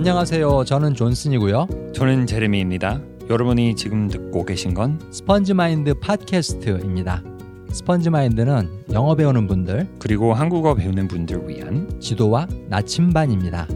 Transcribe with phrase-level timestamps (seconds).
[0.00, 0.64] 안녕하세요.
[0.64, 1.92] 저는 존슨이고요.
[1.94, 3.02] 저는 제레미입니다.
[3.28, 7.22] 여러분이 지금 듣고 계신 건 스펀지 마인드 팟캐스트입니다.
[7.70, 13.68] 스펀지 마인드는 영어 배우는 분들, 그리고 한국어 배우는 분들 위한 지도와 나침반입니다.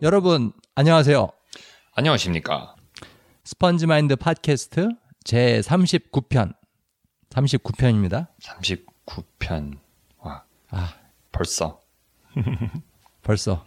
[0.00, 1.28] 여러분, 안녕하세요.
[1.96, 2.76] 안녕하십니까?
[3.42, 4.90] 스펀지 마인드 팟캐스트
[5.24, 6.54] 제 39편.
[7.30, 8.28] 39편입니다.
[8.40, 9.78] 39편.
[10.20, 10.94] 와, 아,
[11.32, 11.83] 벌써.
[13.22, 13.64] 벌써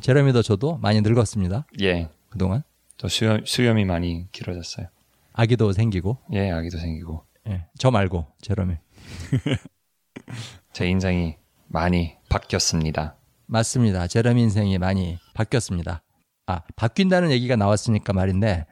[0.00, 1.66] 제레미도 저도 많이 늙었습니다.
[1.82, 2.08] 예.
[2.28, 2.62] 그동안
[2.96, 4.86] 또 수염, 수염이 많이 길어졌어요.
[5.32, 7.24] 아기도 생기고 예, 아기도 생기고.
[7.48, 8.74] 예, 저 말고 제레미
[10.72, 11.36] 제 인생이
[11.68, 13.16] 많이 바뀌었습니다.
[13.46, 14.06] 맞습니다.
[14.06, 16.02] 제레미 인생이 많이 바뀌었습니다.
[16.46, 18.66] 아 바뀐다는 얘기가 나왔으니까 말인데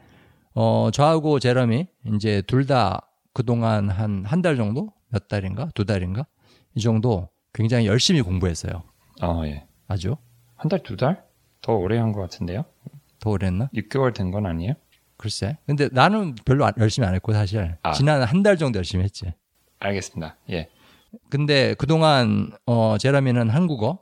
[0.54, 6.26] 어 저하고 제레미 이제 둘 다 그동안 한 한 달 정도 몇 달인가 두 달인가
[6.74, 8.82] 이 정도 굉장히 열심히 공부했어요.
[9.22, 9.66] 어, 예.
[9.86, 10.16] 아주
[10.56, 11.24] 한 달, 두 달?
[11.60, 12.64] 더 오래 한 것 같은데요?
[13.20, 13.68] 더 오래 했나?
[13.74, 14.74] 6개월 된 건 아니에요?
[15.16, 15.56] 글쎄.
[15.66, 17.92] 근데 나는 별로 안- 열심히 안 했고 사실 아.
[17.92, 19.32] 지난 한 달 정도 열심히 했지.
[19.80, 20.36] 알겠습니다.
[20.50, 20.68] 예.
[21.30, 23.96] 근데 그동안 어 제라미는 한국어에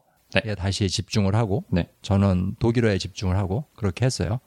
[0.44, 0.55] 네.
[0.55, 1.89] 다시 집중을 하고 네.
[2.03, 4.41] 저는 독일어에 집중을 하고 그렇게 했어요.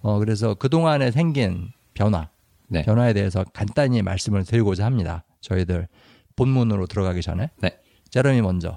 [0.00, 2.30] 어 그래서 그동안에 생긴 변화,
[2.68, 2.82] 네.
[2.84, 5.24] 변화에 대해서 간단히 말씀을 드리고자 합니다.
[5.40, 5.88] 저희들
[6.36, 7.78] 본문으로 들어가기 전에 네.
[8.10, 8.76] 제라미 먼저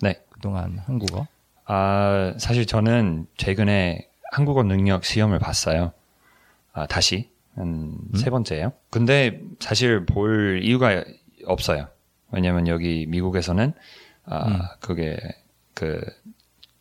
[0.00, 0.20] 네.
[0.30, 1.26] 그동안 한국어
[1.66, 5.92] 아, 사실 저는 최근에 한국어 능력 시험을 봤어요.
[6.72, 7.30] 아, 다시.
[7.56, 8.72] 한세 번째예요.
[8.90, 11.04] 근데 사실 볼 이유가
[11.46, 11.86] 없어요.
[12.32, 13.72] 왜냐면 여기 미국에서는
[14.24, 15.16] 아, 그게
[15.72, 16.00] 그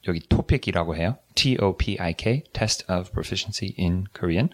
[0.08, 1.18] 여기 TOPIC이라고 해요.
[1.36, 4.50] T-O-P-I-K, Test of Proficiency in Korean.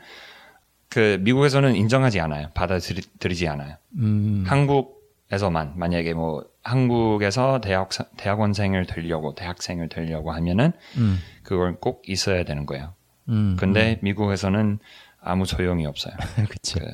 [0.90, 2.50] 그 미국에서는 인정하지 않아요.
[2.54, 3.76] 받아들이지 않아요.
[3.96, 4.99] 음, 한국
[5.32, 12.66] 에서만 만약에 뭐 한국에서 대학 대학원생을 되려고 대학생을 되려고 하면은 음, 그걸 꼭 있어야 되는
[12.66, 12.94] 거예요.
[13.28, 14.80] 음, 근데 미국에서는
[15.22, 16.16] 아무 소용이 없어요.
[16.50, 16.80] 그치.
[16.80, 16.86] 그,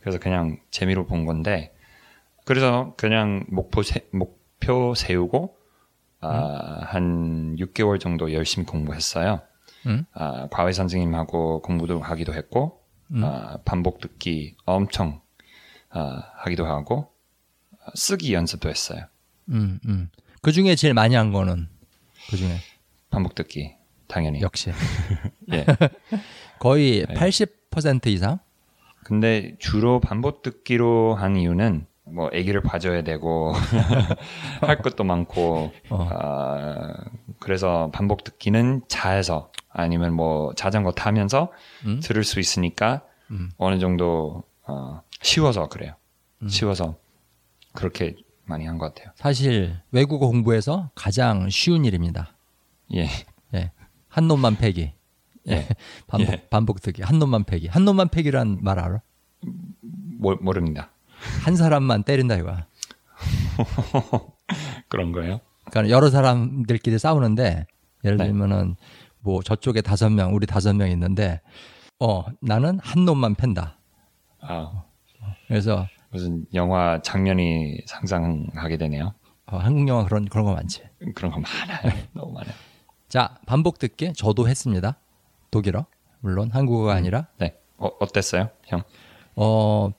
[0.00, 1.74] 그래서 그냥 재미로 본 건데
[2.44, 5.56] 그래서 그냥 목표 세, 목표 세우고
[6.20, 9.42] 아, 한 6개월 정도 열심히 공부했어요.
[9.86, 10.04] 음?
[10.12, 13.22] 아, 과외 선생님하고 공부도 하기도 했고 음.
[13.24, 15.20] 아, 반복 듣기 엄청
[15.90, 17.11] 아, 하기도 하고 아,
[17.94, 19.04] 쓰기 연습도 했어요.
[19.48, 20.10] 음, 음.
[20.40, 21.68] 그 중에 제일 많이 한 거는
[22.30, 22.56] 그 중에
[23.10, 23.74] 반복 듣기
[24.08, 24.40] 당연히.
[24.40, 24.70] 역시
[25.52, 25.64] 예.
[26.58, 27.14] 거의 네.
[27.14, 28.38] 80% 이상.
[29.04, 33.52] 근데 주로 반복 듣기로 한 이유는 뭐 아기를 봐줘야 되고
[34.60, 36.08] 할 것도 많고 어.
[36.10, 36.94] 아,
[37.38, 41.52] 그래서 반복 듣기는 차에서 아니면 뭐 자전거 타면서
[41.86, 42.00] 음?
[42.02, 43.50] 들을 수 있으니까 음.
[43.56, 45.94] 어느 정도 어, 쉬워서 그래요.
[46.42, 46.48] 음.
[46.48, 46.96] 쉬워서
[47.72, 49.12] 그렇게 많이 한 것 같아요.
[49.16, 52.36] 사실 외국어 공부에서 가장 쉬운 일입니다.
[52.94, 53.08] 예,
[53.54, 53.70] 예.
[54.08, 54.92] 한 놈만 패기.
[55.48, 55.68] 예,
[56.06, 56.48] 반복, 예.
[56.50, 57.02] 반복 듣기.
[57.02, 57.68] 한 놈만 패기.
[57.68, 59.00] 한 놈만 패기란 말 알아?
[60.18, 60.90] 모, 모릅니다.
[61.44, 62.66] 한 사람만 때린다 이거야.
[64.88, 65.40] 그런 거예요?
[65.70, 67.66] 그러니까 여러 사람들끼리 싸우는데
[68.04, 68.26] 예를 네.
[68.26, 68.76] 들면은
[69.20, 71.40] 뭐 저쪽에 다섯 명, 우리 다섯 명 있는데
[72.00, 73.78] 어 나는 한 놈만 팬다.
[74.40, 74.84] 아,
[75.46, 79.14] 그래서 무슨 영화 장면이 상상하게 되네요.
[79.46, 80.82] 어, 한국 영화 그런 그런 거 많지.
[81.14, 81.92] 그런 거 많아요.
[82.12, 82.54] 너무 많아요.
[83.08, 84.98] 자 반복 듣기 저도 했습니다.
[85.50, 85.86] 독일어
[86.20, 88.82] 물론 한국어가 아니라 네, 어, 어땠어요, 형?
[89.36, 89.90] 어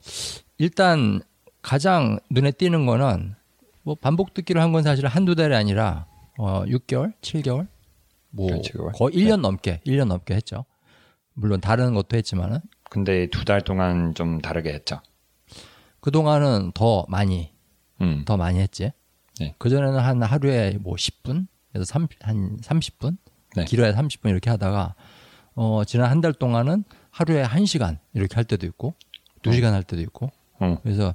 [0.58, 1.20] 일단
[1.62, 3.34] 가장 눈에 띄는 거는
[3.82, 6.06] 뭐 반복 듣기를 한 건 사실 한두 달이 아니라
[6.38, 7.68] 어 6개월, 7개월
[8.30, 8.92] 뭐 그렇죠, 그걸.
[8.92, 10.64] 거의 1년 넘게 1년 넘게 했죠.
[11.34, 12.58] 물론 다른 것도 했지만은
[12.90, 15.00] 근데 두 달 동안 좀 다르게 했죠.
[16.04, 17.50] 그동안은 더 많이
[18.02, 18.90] 음, 더 많이 했지.
[19.40, 19.54] 네.
[19.56, 23.16] 그전에는 한 하루에 뭐 10분, 그래서 3, 한 30분,
[23.56, 23.64] 네.
[23.64, 24.94] 길어야 30분 이렇게 하다가
[25.54, 28.94] 어, 지난 한 달 동안은 하루에 1시간 이렇게 할 때도 있고
[29.42, 31.14] 2시간 할 때도 있고 음, 그래서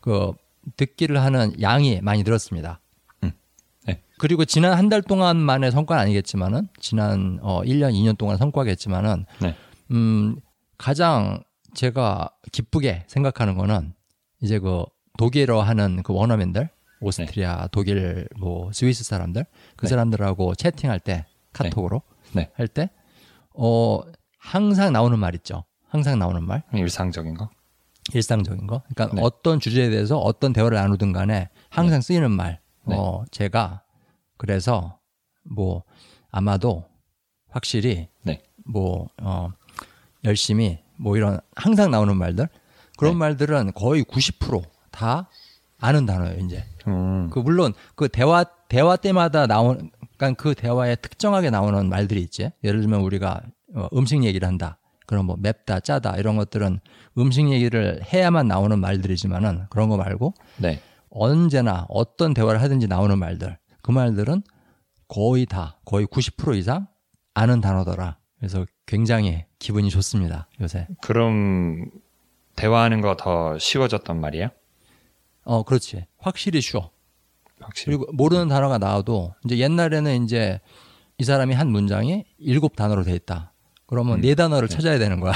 [0.00, 0.32] 그
[0.78, 2.80] 듣기를 하는 양이 많이 늘었습니다.
[3.24, 3.32] 음.
[3.84, 4.00] 네.
[4.18, 9.54] 그리고 지난 한 달 동안만의 성과는 아니겠지만은 지난 어 1년, 2년 동안 성과겠지만은 네.
[9.90, 10.36] 음
[10.78, 11.42] 가장
[11.74, 13.92] 제가 기쁘게 생각하는 거는
[14.42, 14.84] 이제 그
[15.18, 16.68] 독일어 하는 그 원어민들
[17.00, 19.44] 오스트리아, 독일, 뭐 스위스 사람들
[19.76, 19.88] 그 네.
[19.90, 22.02] 사람들하고 채팅할 때 카톡으로
[22.32, 22.50] 네.
[22.54, 22.90] 할 때
[23.54, 24.00] 어
[24.38, 25.64] 항상 나오는 말 있죠.
[25.88, 26.62] 항상 나오는 말.
[26.72, 27.50] 일상적인 거.
[28.14, 28.82] 일상적인 거.
[28.94, 29.22] 그러니까 네.
[29.22, 32.60] 어떤 주제에 대해서 어떤 대화를 나누든 간에 항상 쓰이는 말.
[32.86, 32.96] 네.
[32.96, 33.82] 어, 제가
[34.38, 34.98] 그래서
[35.44, 35.84] 뭐
[36.30, 36.84] 아마도
[37.50, 38.42] 확실히 네.
[38.64, 39.50] 뭐 어,
[40.24, 42.48] 열심히 뭐 이런 항상 나오는 말들
[43.02, 43.18] 그런 네.
[43.18, 45.28] 말들은 거의 90%다
[45.80, 46.64] 아는 단어예요, 이제.
[46.86, 52.50] 음, 그 물론 그 대화 대화 때마다 나오는 그러니까 그 대화에 특정하게 나오는 말들이 있지.
[52.62, 53.40] 예를 들면 우리가
[53.74, 54.78] 어, 음식 얘기를 한다.
[55.06, 56.78] 그럼 뭐 맵다, 짜다 이런 것들은
[57.18, 60.80] 음식 얘기를 해야만 나오는 말들이지만은 그런 거 말고 네.
[61.10, 63.58] 언제나 어떤 대화를 하든지 나오는 말들.
[63.82, 64.42] 그 말들은
[65.08, 66.86] 거의 다 거의 90% 이상
[67.34, 68.18] 아는 단어더라.
[68.38, 70.48] 그래서 굉장히 기분이 좋습니다.
[70.60, 70.86] 요새.
[71.02, 71.90] 그럼
[72.56, 74.48] 대화하는 거 더 쉬워졌단 말이에요?
[75.44, 76.06] 어, 그렇지.
[76.18, 76.90] 확실히 쉬워.
[77.60, 77.96] 확실히.
[77.96, 80.60] 그리고 모르는 단어가 나와도 이제 옛날에는 이제
[81.18, 83.52] 이 사람이 한 문장이 일곱 단어로 돼 있다.
[83.86, 85.32] 그러면 네 단어를 찾아야 되는 거야.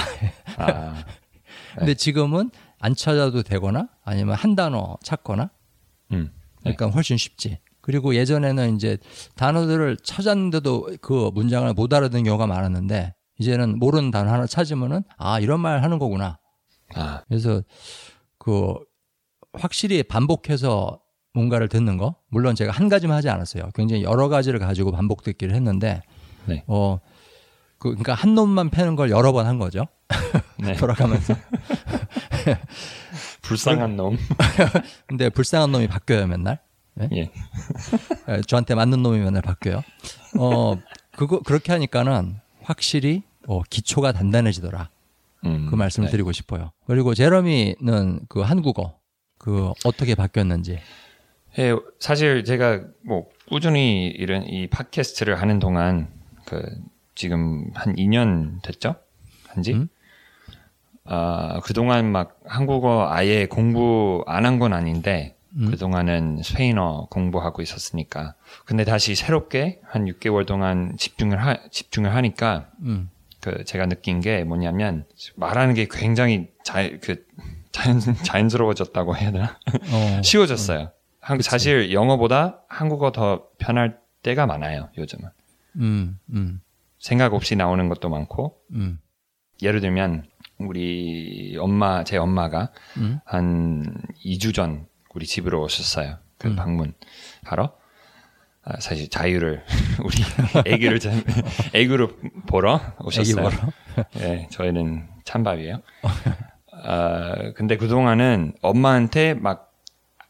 [0.57, 1.05] 아,
[1.77, 5.51] 근데 지금은 안 찾아도 되거나 아니면 한 단어 찾거나
[6.13, 6.33] 음.
[6.61, 7.59] 그러니까 훨씬 쉽지.
[7.81, 8.99] 그리고 예전에는 이제
[9.37, 15.61] 단어들을 찾았는데도 그 문장을 못 알아듣는 경우가 많았는데 이제는 모르는 단어 하나 찾으면은 아 이런
[15.61, 16.39] 말 하는 거구나.
[16.95, 17.63] 아, 그래서
[18.39, 18.75] 그
[19.53, 21.01] 확실히 반복해서
[21.35, 23.71] 뭔가를 듣는 거 물론 제가 한 가지만 하지 않았어요.
[23.75, 26.03] 굉장히 여러 가지를 가지고 반복 듣기를 했는데
[26.47, 26.65] 네.
[26.67, 26.99] 어
[27.79, 29.87] 그, 그러니까 한 놈만 패는 걸 여러 번 한 거죠.
[30.59, 30.75] 네.
[30.75, 31.35] 돌아가면서.
[33.43, 34.17] 불쌍한 놈.
[35.07, 36.61] 근데 불쌍한 놈이 바뀌어요 맨날.
[36.95, 37.09] 네?
[37.13, 37.31] 예.
[38.29, 39.83] 예, 저한테 맞는 놈이 맨날 바뀌어요.
[40.39, 40.77] 어
[41.17, 44.91] 그거 그렇게 하니까는 확실히 어, 기초가 단단해지더라.
[45.47, 46.11] 음, 그 말씀을 네.
[46.13, 46.73] 드리고 싶어요.
[46.87, 48.99] 그리고 제러미는 그 한국어
[49.39, 50.79] 그 어떻게 바뀌었는지.
[51.59, 56.09] 예, 사실 제가 뭐 꾸준히 이런 이 팟캐스트를 하는 동안
[56.45, 56.63] 그
[57.15, 58.97] 지금 한 2년 됐죠?
[59.49, 59.73] 한지?
[59.73, 59.89] 음?
[61.05, 65.71] 아, 그동안 막 한국어 아예 공부 안 한 건 아닌데 음.
[65.71, 68.35] 그동안은 스페인어 공부하고 있었으니까.
[68.65, 73.09] 근데 다시 새롭게 한 6개월 동안 집중을 하, 집중을 하니까 음.
[73.47, 75.05] 그 제가 느낀 게 뭐냐면
[75.37, 77.25] 말하는 게 굉장히 자, 그
[77.71, 79.61] 자연, 자연스러워졌다고 해야 되나?
[79.69, 80.91] 어, 쉬워졌어요.
[81.21, 81.49] 한, 그치.
[81.49, 84.89] 사실 영어보다 한국어 더 편할 때가 많아요.
[84.99, 85.31] 요즘은
[85.77, 86.61] 음, 음,
[86.99, 88.99] 생각 없이 나오는 것도 많고 음,
[89.63, 90.25] 예를 들면
[90.59, 93.21] 우리 엄마 제 엄마가 음.
[93.25, 93.95] 한
[94.25, 96.19] 2주 전 우리 집으로 오셨어요.
[96.39, 96.57] 그 음.
[96.57, 96.95] 방문
[97.45, 97.71] 하러 아,
[98.81, 99.63] 사실 자유를
[100.05, 101.23] 우리 애기를 참-
[101.73, 102.09] 애기를
[102.47, 103.45] 보러 오셨어요.
[103.45, 103.57] 보러.
[104.21, 105.81] 예, 저희는 찬밥이에요.
[106.85, 109.73] 아, 근데 그 동안은 엄마한테 막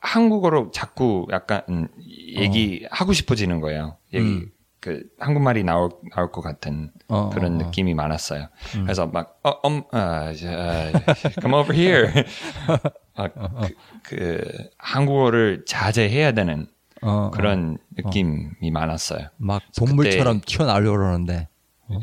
[0.00, 1.88] 한국어로 자꾸 약간 음,
[2.36, 3.96] 얘기 하고 싶어지는 거예요.
[4.14, 4.50] 얘기, 음.
[4.80, 7.66] 그 한국말이 나올, 나올 것 같은 어, 그런 어, 어.
[7.66, 8.48] 느낌이 많았어요.
[8.84, 10.92] 그래서 막, 어, 엄, 아, 저, 아,
[11.40, 12.12] come over here.
[13.16, 16.68] 막 그, 그 한국어를 자제해야 되는
[17.02, 17.30] 어, 어.
[17.30, 19.28] 그런 느낌이 많았어요.
[19.36, 21.48] 막 동물처럼 튀어나오려고 그러는데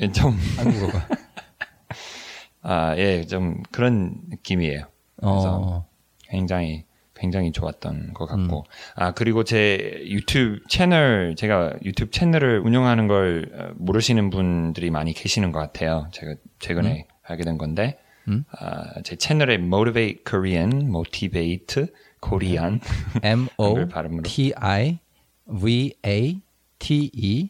[0.01, 1.07] 예, 좀, 한국어가.
[2.61, 4.85] 아, 예, 좀 그런 느낌이에요.
[5.17, 5.85] 그래서 어,
[6.29, 6.85] 굉장히
[7.15, 8.47] 굉장히 좋았던 것 음.
[8.47, 15.13] 같고 아 그리고 제 유튜브 채널 제가 유튜브 채널을 운영하는 걸 어, 모르시는 분들이 많이
[15.13, 18.45] 계시는 것 같아요 제가 최근에 알게 된 건데 음?
[18.51, 21.85] 아, 제 채널에 Motivate Korean, Motivate
[22.23, 22.79] Korean
[23.21, 24.99] M O 발음으로 T I
[25.47, 26.41] V A
[26.79, 27.49] T E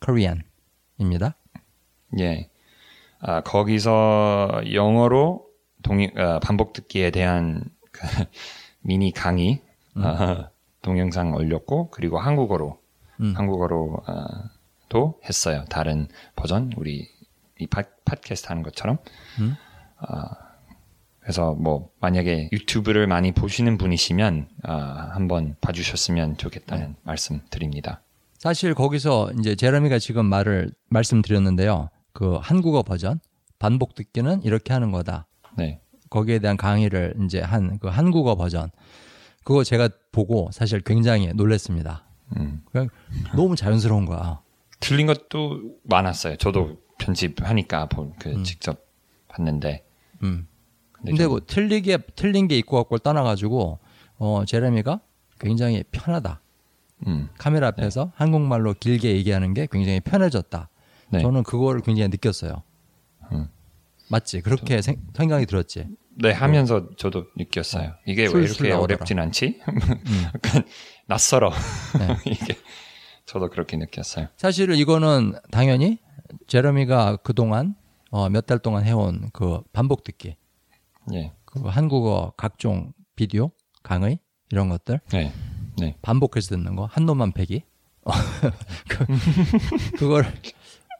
[0.00, 1.34] Korean입니다.
[2.20, 2.48] 예
[3.20, 5.46] 아, 거기서 영어로
[5.82, 8.02] 동 아, 반복 듣기에 대한 그
[8.82, 9.62] 미니 강의
[9.94, 10.50] 아,
[10.82, 12.78] 동영상 올렸고 그리고 한국어로
[13.20, 13.34] 음.
[13.36, 14.50] 한국어로 아,
[14.88, 15.64] 도 했어요.
[15.68, 16.06] 다른
[16.36, 17.08] 버전 우리
[17.58, 18.98] 이 팟, 팟캐스트 하는 것처럼.
[19.40, 19.56] 음.
[19.98, 20.45] 아,
[21.26, 26.94] 그래서 뭐 만약에 유튜브를 많이 보시는 분이시면 아, 한번 봐주셨으면 좋겠다는 네.
[27.02, 28.00] 말씀 드립니다.
[28.38, 31.90] 사실 거기서 이제 제러미가 지금 말을 말씀드렸는데요.
[32.12, 33.18] 그 한국어 버전
[33.58, 35.26] 반복 듣기는 이렇게 하는 거다.
[35.58, 35.80] 네,
[36.10, 38.70] 거기에 대한 강의를 이제 한 그 한국어 버전
[39.42, 42.04] 그거 제가 보고 사실 굉장히 놀랐습니다.
[42.36, 42.62] 음.
[42.70, 42.88] 그냥
[43.34, 44.42] 너무 자연스러운 거야.
[44.78, 46.36] 틀린 것도 많았어요.
[46.36, 48.44] 저도 편집하니까 보, 그 음.
[48.44, 48.86] 직접
[49.26, 49.84] 봤는데.
[50.22, 50.46] 음.
[51.06, 53.78] 근데, 근데 좀- 뭐 틀리게 틀린 게 있고 갖고 떠나가지고
[54.18, 55.00] 어 제레미가
[55.40, 56.40] 굉장히 편하다.
[57.06, 60.68] 음, 카메라 앞에서 한국말로 길게 얘기하는 게 굉장히 편해졌다.
[61.10, 61.20] 네.
[61.20, 62.62] 저는 그거를 굉장히 느꼈어요.
[63.32, 63.48] 음.
[64.08, 64.40] 맞지?
[64.40, 65.86] 그렇게 생, 생각이 들었지.
[66.18, 67.92] 네 하면서 저도 느꼈어요.
[68.06, 68.78] 이게 왜 이렇게 나오더라.
[68.96, 69.60] 어렵진 않지?
[69.68, 70.22] 음.
[70.34, 70.64] 약간
[71.06, 71.50] 낯설어.
[71.98, 72.16] 네.
[72.32, 72.56] 이게
[73.26, 74.28] 저도 그렇게 느꼈어요.
[74.36, 75.98] 사실은 이거는 당연히
[76.46, 77.74] 제레미가 그 동안
[78.10, 80.36] 어, 몇 달 동안 해온 그 반복 듣기,
[81.14, 83.50] 예, 그 한국어 각종 비디오,
[83.82, 84.18] 강의
[84.50, 85.32] 이런 것들 네,
[85.78, 85.96] 네.
[86.02, 87.62] 반복해서 듣는 거, 한 놈만 패기.
[88.04, 88.12] 어,
[88.88, 89.06] 그,
[89.96, 90.24] 그걸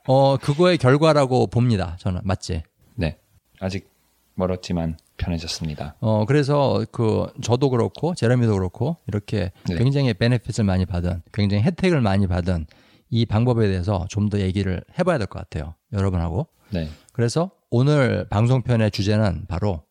[0.07, 1.95] 어 그거의 결과라고 봅니다.
[1.99, 2.63] 저는 맞지?
[2.95, 3.17] 네.
[3.59, 3.89] 아직
[4.35, 5.95] 멀었지만 편해졌습니다.
[5.99, 9.77] 어, 그래서 그 저도 그렇고 제레미도 그렇고 이렇게 네.
[9.77, 12.67] 굉장히 베네핏을 많이 받은 굉장히 혜택을 많이 받은
[13.09, 15.75] 이 방법에 대해서 좀 더 얘기를 해봐야 될 것 같아요.
[15.93, 16.47] 여러분하고.
[16.71, 16.89] 네.
[17.13, 19.81] 그래서 오늘 방송편의 주제는 바로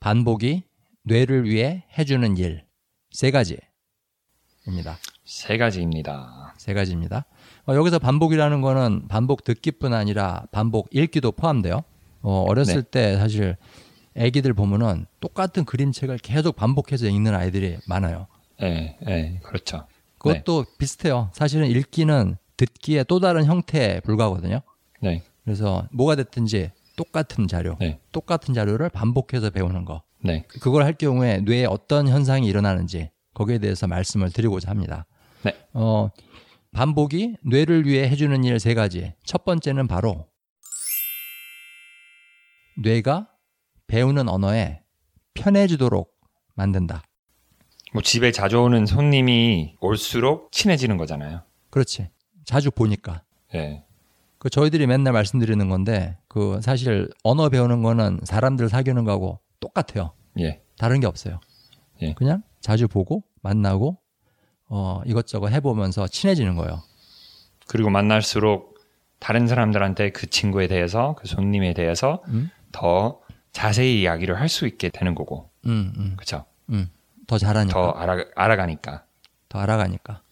[0.00, 0.62] 반복이
[1.02, 2.68] 뇌를 위해 해주는 일
[3.10, 4.98] 세 가지입니다.
[5.24, 6.54] 세 가지입니다.
[6.58, 7.24] 세 가지입니다.
[7.66, 11.84] 어, 여기서 반복이라는 거는 반복 듣기뿐 아니라 반복 읽기도 포함돼요.
[12.22, 12.90] 어, 어렸을 네.
[12.90, 13.56] 때 사실
[14.14, 18.26] 애기들 보면은 똑같은 그림책을 계속 반복해서 읽는 아이들이 많아요.
[18.62, 19.86] 예, 예, 그렇죠.
[20.18, 21.30] 그것도 비슷해요.
[21.32, 24.60] 사실은 읽기는 듣기의 또 다른 형태에 불과하거든요.
[25.00, 30.02] 네, 그래서 뭐가 됐든지 똑같은 자료, 네, 똑같은 자료를 반복해서 배우는 거.
[30.22, 35.06] 네, 그걸 할 경우에 뇌에 어떤 현상이 일어나는지 거기에 대해서 말씀을 드리고자 합니다.
[35.44, 35.56] 네.
[35.72, 36.10] 어,
[36.72, 39.14] 반복이 뇌를 위해 해주는 일 세 가지.
[39.24, 40.26] 첫 번째는 바로
[42.82, 43.28] 뇌가
[43.86, 44.82] 배우는 언어에
[45.34, 46.12] 편해지도록
[46.54, 47.02] 만든다.
[47.92, 51.42] 뭐 집에 자주 오는 손님이 올수록 친해지는 거잖아요.
[51.70, 52.08] 그렇지.
[52.44, 53.22] 자주 보니까.
[53.54, 53.84] 예,
[54.38, 60.12] 그 저희들이 맨날 말씀드리는 건데 그 사실 언어 배우는 거는 사람들 사귀는 거하고 똑같아요.
[60.38, 61.40] 예, 다른 게 없어요.
[62.02, 62.14] 예.
[62.14, 63.98] 그냥 자주 보고 만나고
[64.68, 66.82] 어 이것저것 해보면서 친해지는 거예요.
[67.66, 68.78] 그리고 만날수록
[69.18, 72.50] 다른 사람들한테 그 친구에 대해서, 그 손님에 대해서 음?
[72.70, 76.44] 더 자세히 이야기를 할 수 있게 되는 거고, 음, 음, 그렇죠?
[76.70, 76.88] 음.
[77.26, 77.72] 더 잘하니까.
[77.74, 79.04] 더 알아 알아가니까.
[79.48, 80.22] 더 알아가니까.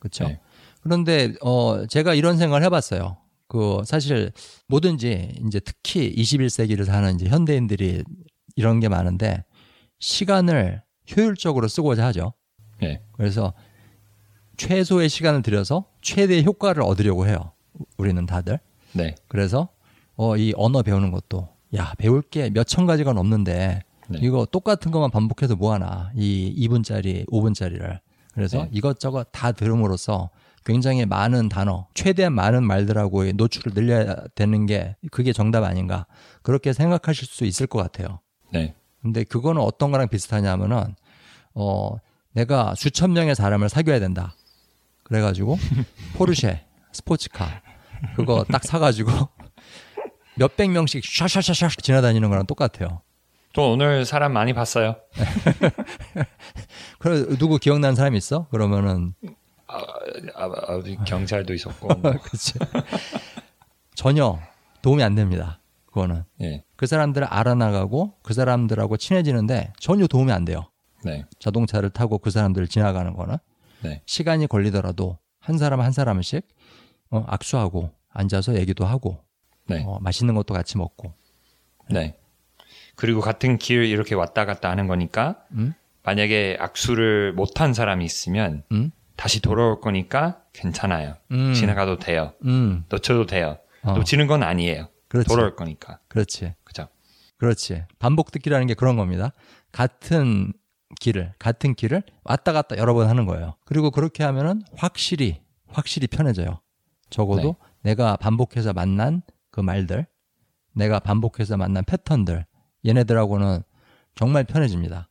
[0.00, 0.26] 그렇죠.
[0.26, 0.40] 네.
[0.82, 3.16] 그런데 어 제가 이런 생각을 해봤어요.
[3.54, 4.32] 그 사실
[4.66, 8.02] 뭐든지 이제 특히 21세기를 사는 이제 현대인들이
[8.56, 9.44] 이런 게 많은데
[10.00, 10.82] 시간을
[11.16, 12.32] 효율적으로 쓰고자 하죠.
[12.82, 13.54] 예, 그래서
[14.56, 17.52] 최소의 시간을 들여서 최대의 효과를 얻으려고 해요.
[17.96, 18.58] 우리는 다들.
[18.92, 19.68] 네, 그래서
[20.16, 24.18] 어, 이 언어 배우는 것도 야 배울 게 몇 천 가지가 넘는데 네.
[24.20, 28.00] 이거 똑같은 것만 반복해서 뭐하나 이 2분짜리 5분짜리를
[28.32, 28.70] 그래서 네.
[28.72, 30.30] 이것저것 다 들음으로써
[30.64, 36.06] 굉장히 많은 단어 최대한 많은 말들하고의 노출을 늘려야 되는 게 그게 정답 아닌가
[36.42, 38.20] 그렇게 생각하실 수 있을 것 같아요.
[38.52, 40.94] 네, 근데 그거는 어떤 거랑 비슷하냐면은
[41.54, 41.96] 어
[42.32, 44.34] 내가 수천 명의 사람을 사귀어야 된다.
[45.04, 45.58] 그래가지고
[46.16, 47.62] 포르쉐 스포츠카
[48.16, 49.10] 그거 딱 사가지고
[50.36, 53.02] 몇백 명씩 샤샤샤샥 지나다니는 거랑 똑같아요.
[53.52, 54.96] 또 오늘 사람 많이 봤어요.
[56.98, 58.48] 그래 누구 기억나는 사람 있어?
[58.48, 59.14] 그러면은
[59.74, 62.12] 아, 아, 아, 경찰도 있었고, 뭐.
[62.22, 62.54] 그치
[63.94, 64.38] 전혀
[64.82, 65.60] 도움이 안 됩니다.
[65.86, 70.70] 그거는 예, 그 사람들을 알아나가고 그 사람들하고 친해지는데 전혀 도움이 안 돼요.
[71.04, 73.36] 네, 자동차를 타고 그 사람들을 지나가는 거는
[73.82, 76.48] 네, 시간이 걸리더라도 한 사람 한 사람씩
[77.10, 79.18] 어, 악수하고 앉아서 얘기도 하고
[79.66, 81.12] 네, 어, 맛있는 것도 같이 먹고
[81.90, 82.16] 네.
[82.96, 85.74] 그리고 같은 길 이렇게 왔다 갔다 하는 거니까 음?
[86.02, 88.90] 만약에 악수를 못한 사람이 있으면 음?
[89.16, 91.14] 다시 돌아올 거니까 괜찮아요.
[91.30, 91.54] 음.
[91.54, 92.32] 지나가도 돼요.
[92.44, 93.58] 음, 놓쳐도 돼요.
[93.82, 93.92] 어.
[93.92, 94.88] 놓치는 건 아니에요.
[95.08, 95.28] 그렇지.
[95.28, 96.00] 돌아올 거니까.
[96.08, 96.54] 그렇지.
[96.64, 96.88] 그죠?
[97.36, 97.84] 그렇지.
[97.98, 99.32] 반복 듣기라는 게 그런 겁니다.
[99.72, 100.52] 같은
[101.00, 103.56] 길을, 같은 길을 왔다 갔다 여러 번 하는 거예요.
[103.64, 106.60] 그리고 그렇게 하면은 확실히, 확실히 편해져요.
[107.10, 110.06] 적어도 내가 반복해서 만난 그 말들,
[110.72, 112.46] 내가 반복해서 만난 패턴들,
[112.86, 113.62] 얘네들하고는
[114.14, 115.08] 정말 편해집니다.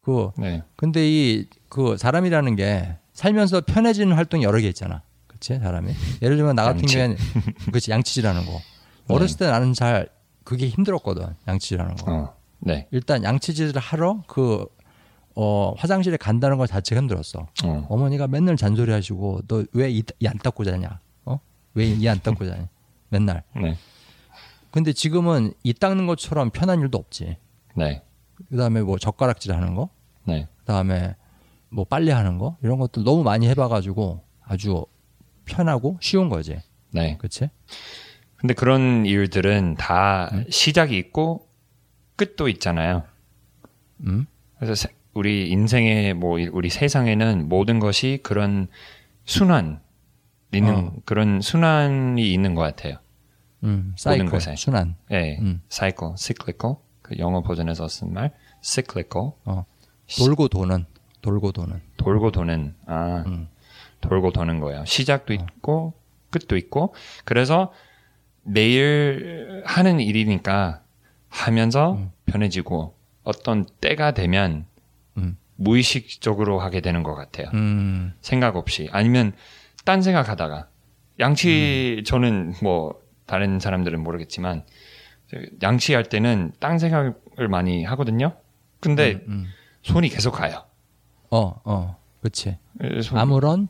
[0.00, 0.62] 그, 네.
[0.76, 5.02] 근데 이, 그 사람이라는 게 살면서 편해지는 활동이 여러 개 있잖아.
[5.26, 5.58] 그치?
[5.58, 5.92] 사람이.
[6.22, 6.94] 예를 들면 나 같은 양치.
[6.96, 7.16] 경우에는,
[7.72, 8.60] 그치, 양치질하는 거.
[9.08, 10.08] 어렸을 때 나는 잘,
[10.44, 11.34] 그게 힘들었거든.
[11.48, 12.12] 양치질하는 거.
[12.12, 12.36] 어.
[12.60, 12.88] 네.
[12.90, 14.66] 일단 양치질을 하러 그,
[15.36, 17.46] 어, 화장실에 간다는 것 자체가 힘들었어.
[17.64, 17.86] 어.
[17.88, 21.00] 어머니가 맨날 잔소리 하시고, 너 왜 이 안 닦고 자냐?
[21.24, 21.38] 어?
[21.74, 22.68] 왜 이 안 닦고 자냐?
[23.10, 23.42] 맨날.
[23.56, 23.76] 네.
[24.70, 27.36] 근데 지금은 이 닦는 것처럼 편한 일도 없지.
[27.76, 28.02] 네.
[28.48, 29.88] 그 다음에 뭐 젓가락질 하는 거,
[30.24, 30.48] 네.
[30.58, 31.14] 그 다음에
[31.74, 34.86] 뭐 빨래 하는 거, 이런 것들 너무 많이 해봐가지고 아주
[35.44, 36.60] 편하고 쉬운 거지.
[36.92, 37.16] 네.
[37.20, 37.50] 그치?
[38.36, 40.44] 근데 그런 일들은 다 음.
[40.48, 41.48] 시작이 있고
[42.14, 43.02] 끝도 있잖아요.
[44.06, 44.26] 음?
[44.56, 48.68] 그래서 세- 우리 인생의 뭐 이- 우리 세상에는 모든 것이 그런
[49.24, 49.80] 순환
[50.52, 50.92] 있는 어.
[51.04, 52.98] 그런 순환이 있는 것 같아요.
[53.64, 54.54] 음, 모든 사이클, 것에.
[54.56, 54.94] 순환.
[55.10, 55.62] 예, 음.
[55.70, 56.76] cycle, cyclical.
[57.02, 59.32] 그 영어 버전에서 쓴 말, cyclical.
[59.46, 59.64] 어,
[60.18, 60.86] 돌고 도는,
[61.24, 61.80] 돌고 도는.
[61.96, 63.48] 돌고 도는 아 음.
[64.00, 64.84] 돌고 도는 거예요.
[64.84, 65.94] 시작도 있고
[66.30, 67.72] 끝도 있고 그래서
[68.42, 70.82] 매일 하는 일이니까
[71.28, 72.10] 하면서 음.
[72.26, 74.66] 편해지고 어떤 때가 되면
[75.16, 75.38] 음.
[75.56, 77.48] 무의식적으로 하게 되는 것 같아요.
[77.54, 79.32] 음, 생각 없이 아니면
[79.84, 80.68] 딴 생각하다가
[81.20, 84.64] 양치 저는 뭐 다른 사람들은 모르겠지만
[85.62, 88.36] 양치할 때는 딴 생각 노력을 많이 하거든요.
[88.80, 89.46] 근데 음.
[89.82, 90.64] 손이 계속 가요.
[91.34, 92.56] 어, 어, 그렇지.
[92.80, 93.68] 에, 손- 아무런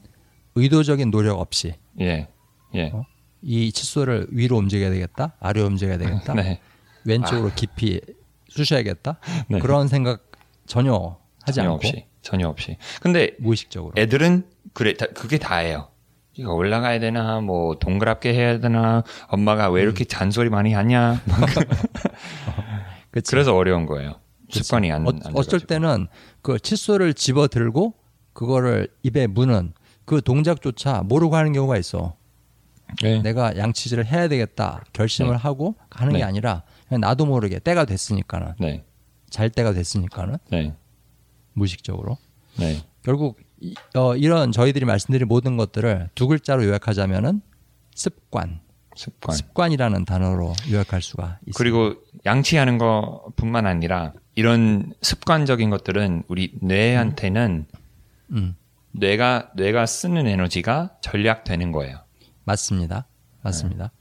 [0.54, 2.28] 의도적인 노력 없이 예,
[2.74, 3.04] 예, 어?
[3.42, 6.60] 이 칫솔을 위로 움직여야 되겠다, 아래로 움직여야 되겠다, 네,
[7.04, 8.00] 왼쪽으로 깊이
[8.48, 9.18] 쑤셔야겠다.
[9.48, 9.58] 네.
[9.58, 10.30] 그런 생각
[10.66, 12.76] 전혀 하지 전혀 않고 없이, 전혀 없이.
[13.00, 13.92] 근데 무의식적으로.
[13.96, 15.88] 애들은 그래, 다- 그게 다예요.
[16.36, 19.84] 이거 올라가야 되나, 뭐 동그랗게 해야 되나, 엄마가 왜 음.
[19.84, 21.20] 이렇게 잔소리 많이 하냐.
[23.10, 24.20] 그래서 어려운 거예요.
[24.50, 25.60] 습관이 안, 어, 안 어쩔.
[25.60, 26.06] 때는
[26.44, 27.94] 그 칫솔을 집어 들고
[28.34, 29.72] 그거를 입에 무는
[30.04, 32.16] 그 동작조차 모르고 하는 경우가 있어.
[33.02, 33.22] 네.
[33.22, 35.36] 내가 양치질을 해야 되겠다 결심을 네.
[35.38, 36.18] 하고 하는 네.
[36.18, 38.84] 게 아니라 그냥 나도 모르게 때가 됐으니까는 네,
[39.30, 40.74] 잘 때가 됐으니까는 네,
[41.54, 42.18] 무의식적으로
[42.58, 47.40] 네, 결국 이, 어, 이런 저희들이 말씀드린 모든 것들을 두 글자로 요약하자면은
[47.94, 48.60] 습관,
[48.94, 49.34] 습관.
[49.34, 51.56] 습관이라는 단어로 요약할 수가 있습니다.
[51.56, 51.94] 그리고
[52.26, 57.66] 양치하는 것뿐만 아니라 이런 습관적인 것들은 우리 뇌한테는
[58.32, 58.56] 음,
[58.92, 61.98] 뇌가 뇌가 쓰는 에너지가 절약되는 거예요.
[62.44, 63.06] 맞습니다.
[63.42, 63.92] 맞습니다.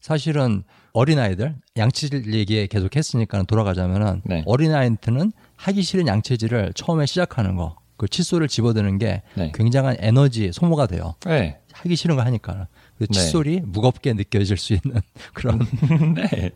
[0.00, 4.42] 사실은 어린아이들 양치질 얘기에 계속 했으니까 돌아가자면은 네.
[4.46, 9.52] 어린아이한테는 하기 싫은 양치질을 처음에 시작하는 거, 그 칫솔을 집어드는 게 네.
[9.54, 11.14] 굉장한 에너지 소모가 돼요.
[11.24, 12.66] 네, 하기 싫은 거 하니까.
[12.98, 13.12] 그 네.
[13.12, 15.00] 칫솔이 무겁게 느껴질 수 있는
[15.32, 15.58] 그런
[16.14, 16.50] 네,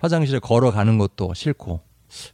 [0.00, 1.80] 화장실에 걸어가는 것도 싫고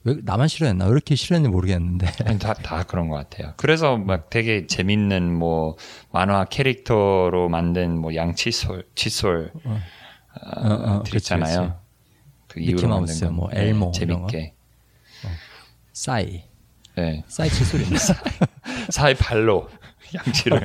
[0.05, 2.07] 왜 나만 싫어했나 왜 이렇게 싫어했는지 모르겠는데
[2.39, 3.55] 다, 다 그런 것 같아요.
[3.57, 5.77] 그래서 막 되게 재밌는 뭐
[6.13, 9.81] 만화 캐릭터로 만든 뭐 양치솔, 칫솔 어,
[10.43, 11.79] 어, 어, 들 그치, 있잖아요.
[12.49, 13.31] 그 이후로 만든 거.
[13.31, 14.29] 뭐 엘모 이런 거.
[14.29, 14.55] 재밌게.
[15.93, 16.45] 싸이
[16.97, 17.25] 네.
[17.29, 17.99] 싸이 칫솔입니다.
[18.91, 19.69] 사이 발로
[20.17, 20.65] 양치를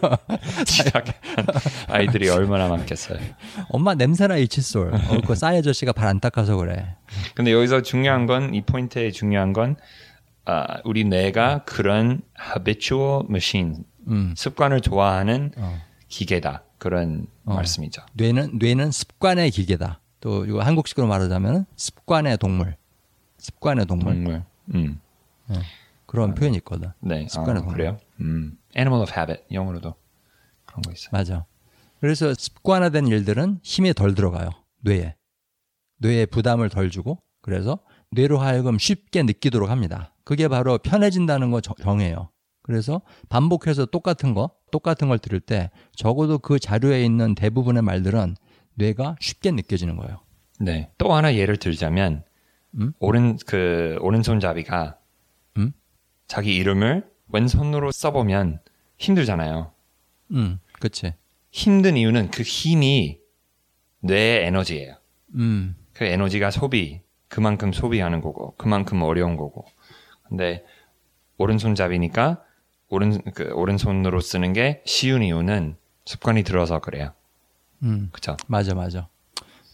[0.65, 1.13] 시작한
[1.89, 3.19] 아이들이 얼마나 많겠어요.
[3.69, 4.93] 엄마 냄새나 이 칫솔.
[5.09, 6.95] 어, 그 싸이 아저씨가 발 안 닦아서 그래.
[7.35, 9.75] 근데 여기서 중요한 건 이 포인트의 중요한 건
[10.45, 13.75] 아, 우리 뇌가 그런 habitual machine
[14.07, 15.79] 음, 습관을 좋아하는 어.
[16.07, 17.53] 기계다 그런 어.
[17.55, 18.01] 말씀이죠.
[18.13, 19.99] 뇌는 뇌는 습관의 기계다.
[20.19, 22.75] 또 이거 한국식으로 말하자면 습관의 동물.
[23.37, 24.13] 습관의 동물.
[24.13, 24.43] 동물.
[24.75, 24.99] 음.
[26.11, 26.89] 그런 표현이 있거든.
[26.99, 27.25] 네.
[27.29, 27.65] 습관의 아.
[27.67, 27.97] 그래요?
[28.19, 28.57] 음.
[28.75, 29.95] Animal of habit 영어로도
[30.65, 31.09] 그런 거 있어요.
[31.13, 31.45] 맞아.
[32.01, 34.49] 그래서 습관화된 일들은 힘이 덜 들어가요.
[34.81, 35.15] 뇌에.
[35.99, 37.79] 뇌에 부담을 덜 주고 그래서
[38.11, 40.13] 뇌로 하여금 쉽게 느끼도록 합니다.
[40.25, 42.29] 그게 바로 편해진다는 거 정- 정해요.
[42.61, 48.35] 그래서 반복해서 똑같은 거, 똑같은 걸 들을 때 적어도 그 자료에 있는 대부분의 말들은
[48.75, 50.19] 뇌가 쉽게 느껴지는 거예요.
[50.59, 50.91] 네.
[50.97, 52.23] 또 하나 예를 들자면
[52.75, 52.91] 음?
[52.99, 55.00] 오른 그 오른손잡이가 음?
[56.31, 58.61] 자기 이름을 왼손으로 써보면
[58.97, 59.73] 힘들잖아요.
[60.31, 61.13] 음, 그치.
[61.51, 63.19] 힘든 이유는 그 힘이
[63.99, 64.95] 뇌의 에너지예요.
[65.35, 69.65] 음, 그 에너지가 소비 그만큼 소비하는 거고 그만큼 어려운 거고.
[70.23, 70.63] 근데
[71.37, 72.41] 오른손잡이니까
[72.87, 77.11] 오른 그 오른손으로 쓰는 게 쉬운 이유는 습관이 들어서 그래요.
[77.83, 78.07] 음.
[78.13, 78.37] 그렇죠?
[78.47, 79.09] 맞아, 맞아.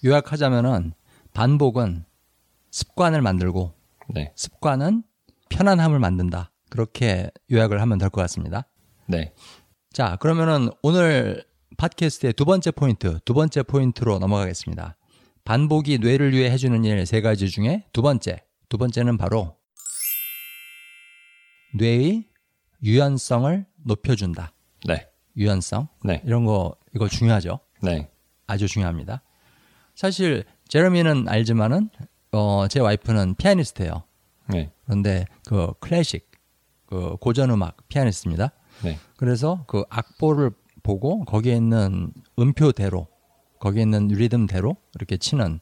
[0.03, 0.93] 요약하자면은
[1.35, 2.03] 반복은
[2.71, 3.75] 습관을 만들고
[4.07, 4.31] 네.
[4.33, 5.03] 습관은
[5.49, 6.51] 편안함을 만든다.
[6.69, 8.67] 그렇게 요약을 하면 될 것 같습니다.
[9.07, 9.33] 네.
[9.93, 11.43] 자, 그러면은 오늘
[11.77, 14.97] 팟캐스트의 두 번째 포인트, 두 번째 포인트로 넘어가겠습니다.
[15.45, 19.55] 반복이 뇌를 위해 해주는 일 세 가지 중에 두 번째, 두 번째는 바로
[21.75, 22.25] 뇌의
[22.83, 24.53] 유연성을 높여준다.
[24.85, 25.07] 네.
[25.35, 25.87] 유연성.
[26.03, 26.21] 네.
[26.25, 27.59] 이런 거, 이거 중요하죠.
[27.81, 28.09] 네.
[28.47, 29.21] 아주 중요합니다.
[29.95, 31.89] 사실 제러미는 알지만은
[32.31, 34.03] 어, 제 와이프는 피아니스트예요.
[34.49, 34.71] 네.
[34.85, 36.29] 그런데 그 클래식
[36.85, 38.51] 그 고전 음악 피아니스트입니다.
[38.83, 38.97] 네.
[39.17, 40.51] 그래서 그 악보를
[40.83, 43.07] 보고 거기에 있는 음표대로
[43.59, 45.59] 거기에 있는 리듬대로 이렇게 치는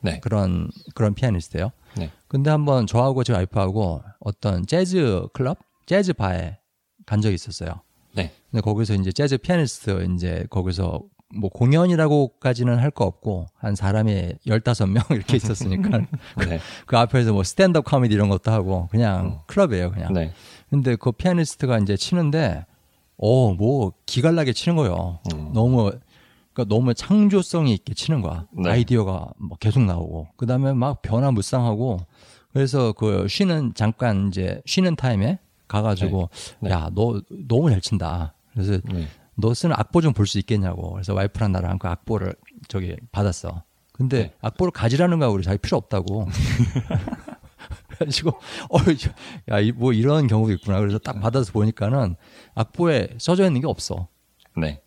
[0.00, 0.20] 네.
[0.20, 1.72] 그런 그런 피아니스트예요.
[1.96, 2.10] 네.
[2.28, 6.58] 근데 한번 저하고 제 와이프하고 어떤 재즈 클럽, 재즈 바에
[7.06, 7.82] 간 적이 있었어요.
[8.14, 8.32] 네.
[8.50, 11.02] 근데 거기서 이제 재즈 피아니스트 이제 거기서
[11.34, 15.98] 뭐 공연이라고까지는 할 거 없고 한 사람이 15명 이렇게 있었으니까
[16.46, 16.60] 네.
[16.86, 20.12] 그 앞에서 뭐 스탠드업 코미디 이런 것도 하고 그냥 클럽이에요, 그냥.
[20.12, 20.32] 네.
[20.70, 22.66] 근데 그 피아니스트가 이제 치는데
[23.16, 25.20] 어, 뭐 기갈나게 치는 거예요.
[25.32, 25.50] 음.
[25.54, 25.90] 너무
[26.52, 28.46] 그러니까 너무 창조성이 있게 치는 거야.
[28.52, 28.68] 네.
[28.70, 31.98] 아이디어가 뭐 계속 나오고 그다음에 막 변화무쌍하고
[32.52, 36.28] 그래서 그 쉬는 잠깐 이제 쉬는 타임에 가가지고
[36.60, 36.70] 네.
[36.70, 38.34] 야너 너무 잘 친다.
[38.52, 39.06] 그래서 네.
[39.36, 40.92] 너 쓰는 악보 좀 볼 수 있겠냐고.
[40.92, 42.34] 그래서 와이프랑 나랑 그 악보를
[42.68, 43.62] 저기 받았어.
[43.92, 44.34] 근데 네.
[44.40, 46.26] 악보를 가지라는 거야 우리 자기 필요 없다고.
[47.88, 48.32] 그래가지고
[49.48, 50.78] 어야뭐 이런 경우도 있구나.
[50.80, 52.16] 그래서 딱 받아서 보니까는
[52.54, 54.08] 악보에 써져 있는 게 없어.
[54.56, 54.82] 네.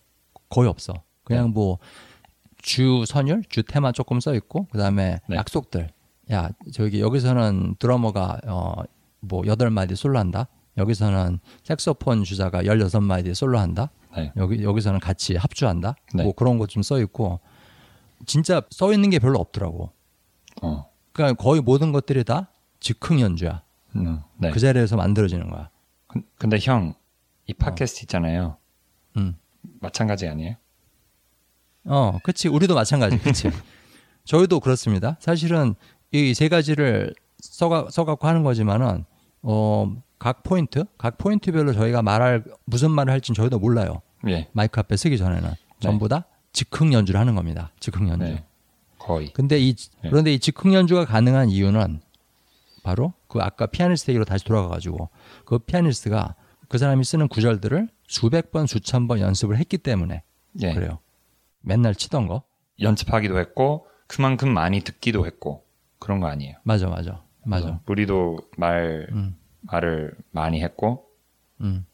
[0.50, 0.94] 거의 없어.
[1.24, 5.36] 그냥 뭐주 선율, 주 테마 조금 써 있고 그다음에 네.
[5.38, 5.90] 약속들
[6.32, 10.48] 야 저기 여기서는 드러머가 어뭐 여덟 마디 솔로 한다.
[10.78, 13.92] 여기서는 색소폰 주자가 열여섯 마디 솔로 한다.
[14.16, 14.32] 네.
[14.38, 15.96] 여기 여기서는 같이 합주한다.
[16.14, 16.24] 네.
[16.24, 17.40] 뭐 그런 것 좀 써 있고
[18.26, 19.92] 진짜 써 있는 게 별로 없더라고.
[20.62, 20.90] 어.
[21.12, 23.62] 그러니까 거의 모든 것들이 다 즉흥 연주야.
[23.96, 24.52] 음, 네.
[24.52, 25.70] 그 자리에서 만들어지는 거야.
[26.08, 26.94] 근- 근데 형,
[27.48, 28.58] 이 팟캐스트 있잖아요.
[29.18, 29.36] 음.
[29.80, 30.56] 마찬가지 아니에요?
[31.86, 32.48] 어, 그치.
[32.48, 33.18] 우리도 마찬가지.
[33.20, 33.50] 그치.
[34.26, 35.18] 저희도 그렇습니다.
[35.20, 35.76] 사실은
[36.12, 39.06] 이 세 가지를 써가, 써갖고 하는 거지만은,
[39.48, 44.02] 어, 각 포인트, 각 포인트별로 저희가 말할, 무슨 말을 할지는 저희도 몰라요.
[44.28, 44.50] 예.
[44.54, 45.52] 마이크 앞에 쓰기 전에는.
[45.80, 47.72] 전부 다 즉흥 연주를 하는 겁니다.
[47.80, 48.26] 즉흥 연주.
[48.26, 48.44] 네.
[48.98, 49.32] 거의.
[49.34, 50.10] 근데 이, 네.
[50.10, 52.02] 그런데 이 즉흥 연주가 가능한 이유는
[52.82, 55.10] 바로 그 아까 피아니스트 얘기로 다시 돌아가 가지고
[55.46, 56.34] 그 피아니스트가
[56.68, 60.24] 그 사람이 쓰는 구절들을 수백 번, 수천 번 연습을 했기 때문에
[60.62, 60.74] 예.
[60.74, 60.98] 그래요.
[61.62, 62.42] 맨날 치던 거.
[62.82, 65.66] 연습하기도 했고 그만큼 많이 듣기도 했고
[66.00, 66.56] 그런 거 아니에요.
[66.64, 67.80] 맞아, 맞아, 맞아.
[67.88, 71.06] 우리도 말 음, 말을 많이 했고
[71.62, 71.86] 음,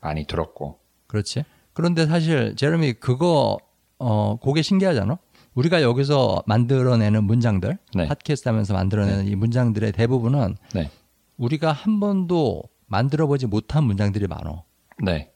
[0.00, 0.78] 많이 들었고.
[1.06, 1.44] 그렇지.
[1.72, 3.58] 그런데 사실 제레미 그거
[3.98, 5.18] 어 그게 신기하잖아.
[5.54, 8.06] 우리가 여기서 만들어내는 문장들, 네.
[8.06, 10.90] 팟캐스트 하면서 만들어내는 이 문장들의 대부분은 네.
[11.36, 14.64] 우리가 한 번도 만들어보지 못한 문장들이 많어.
[15.02, 15.32] 네.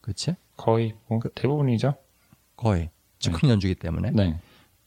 [0.00, 0.36] 그렇지?
[0.56, 1.94] 거의 뭐 대부분이죠.
[2.56, 4.10] 거의 즉흥 연주기 때문에.
[4.10, 4.40] 네.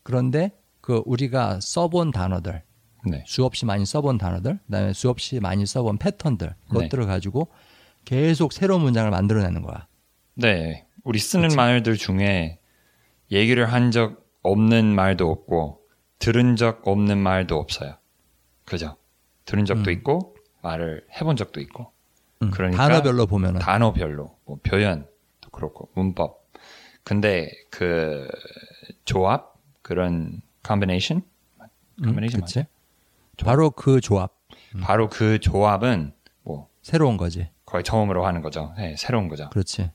[0.03, 0.51] 그런데
[0.81, 2.63] 그 우리가 써본 단어들,
[3.05, 3.23] 네.
[3.27, 7.47] 수없이 많이 써본 단어들, 그다음에 수없이 많이 써본 패턴들, 그것들을 가지고
[8.03, 9.87] 계속 새로운 문장을 만들어내는 거야.
[10.35, 10.85] 네.
[11.03, 11.55] 우리 쓰는 그치.
[11.55, 12.59] 말들 중에
[13.31, 15.81] 얘기를 한 적 없는 말도 없고
[16.19, 17.95] 들은 적 없는 말도 없어요.
[18.65, 18.95] 그죠?
[19.45, 19.93] 들은 적도 음.
[19.93, 21.91] 있고 말을 해본 적도 있고
[22.43, 26.47] 음, 그러니까 단어별로 보면은 단어별로 뭐 표현도 그렇고 문법.
[27.03, 28.27] 근데 그
[29.05, 31.23] 조합 그런 combination
[31.61, 32.59] 음, combination 그치?
[32.59, 32.67] 맞아요?
[33.43, 34.31] 바로 그 조합,
[34.81, 37.49] 바로 그 조합은 뭐 새로운 거지.
[37.65, 38.73] 거의 처음으로 하는 거죠.
[38.77, 39.49] 네, 새로운 거죠.
[39.49, 39.91] 그렇지.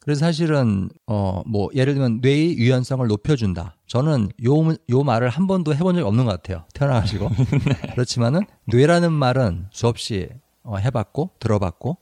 [0.00, 3.76] 그래서 사실은 어 뭐 예를 들면 뇌의 유연성을 높여준다.
[3.86, 6.64] 저는 요, 문- 요 말을 한 번도 해본 적이 없는 것 같아요.
[6.74, 7.30] 태어나가지고.
[7.94, 10.28] 그렇지만은 뇌라는 말은 수없이
[10.62, 11.98] 어, 해봤고 들어봤고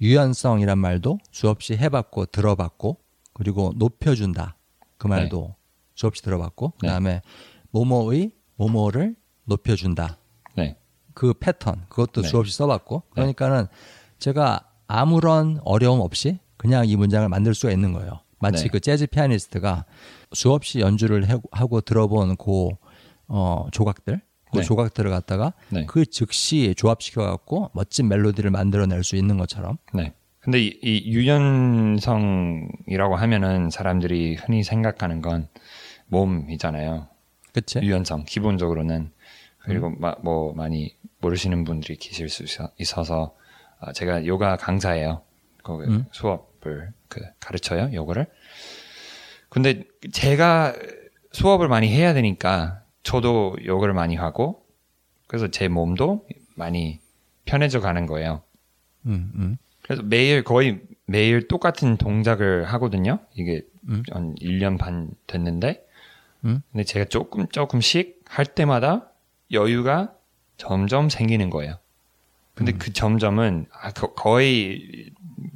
[0.00, 2.98] 유연성이란 말도 수없이 해봤고 들어봤고
[3.34, 4.56] 그리고 높여준다
[4.98, 5.54] 그 말도
[5.94, 6.88] 수없이 들어봤고 네.
[6.88, 7.22] 그다음에
[7.70, 10.18] 뭐뭐의 뭐뭐를 높여준다
[10.56, 10.76] 네.
[11.14, 12.28] 그 패턴 그것도 네.
[12.28, 13.66] 수없이 써봤고 그러니까는
[14.18, 18.20] 제가 아무런 어려움 없이 그냥 이 문장을 만들 수가 있는 거예요.
[18.38, 18.68] 마치 네.
[18.70, 19.84] 그 재즈 피아니스트가
[20.32, 22.68] 수없이 연주를 해- 하고 들어본 그
[23.28, 24.20] 어, 조각들,
[24.52, 24.64] 그 네.
[24.64, 25.86] 조각들을 갖다가 네.
[25.86, 29.78] 그 즉시 조합시켜 갖고 멋진 멜로디를 만들어낼 수 있는 것처럼.
[29.94, 30.12] 네.
[30.40, 35.48] 근데 이, 이 유연성이라고 하면은 사람들이 흔히 생각하는 건
[36.08, 37.06] 몸이잖아요.
[37.52, 37.78] 그치?
[37.80, 39.12] 유연성 기본적으로는
[39.64, 39.96] 그리고 음.
[39.98, 43.36] 마- 뭐 많이 모르시는 분들이 계실 수 있어- 있어서
[43.78, 45.22] 아, 제가 요가 강사예요.
[45.62, 46.06] 거기 음.
[46.12, 47.90] 수업을 그 가르쳐요.
[47.92, 48.26] 요거를.
[49.48, 50.74] 근데 제가
[51.32, 54.64] 수업을 많이 해야 되니까 저도 요거를 많이 하고
[55.26, 57.00] 그래서 제 몸도 많이
[57.44, 58.42] 편해져 가는 거예요.
[59.06, 59.56] 음, 음.
[59.82, 63.18] 그래서 매일 거의 매일 똑같은 동작을 하거든요.
[63.34, 64.02] 이게 음.
[64.10, 65.84] 한 1년 반 됐는데.
[66.44, 66.62] 음.
[66.70, 69.11] 근데 제가 조금 조금씩 할 때마다
[69.52, 70.14] 여유가
[70.56, 71.78] 점점 생기는 거예요.
[72.54, 75.10] 근데 그 점점은 아, 거- 거의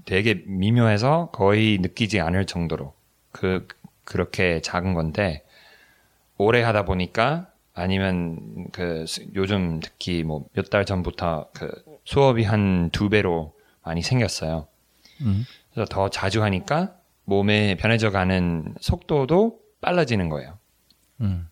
[0.05, 2.95] 되게 미묘해서 거의 느끼지 않을 정도로
[3.33, 3.67] 그
[4.05, 5.45] 그렇게 작은 건데
[6.39, 11.71] 오래 하다 보니까 아니면 그 스- 요즘 특히 뭐 몇 달 전부터 그
[12.05, 13.55] 수업이 한 두 배로
[13.85, 14.67] 많이 생겼어요.
[15.21, 15.45] 음.
[15.73, 20.59] 그래서 더 자주 하니까 몸에 변해져 가는 속도도 빨라지는 거예요.
[21.21, 21.49] 음.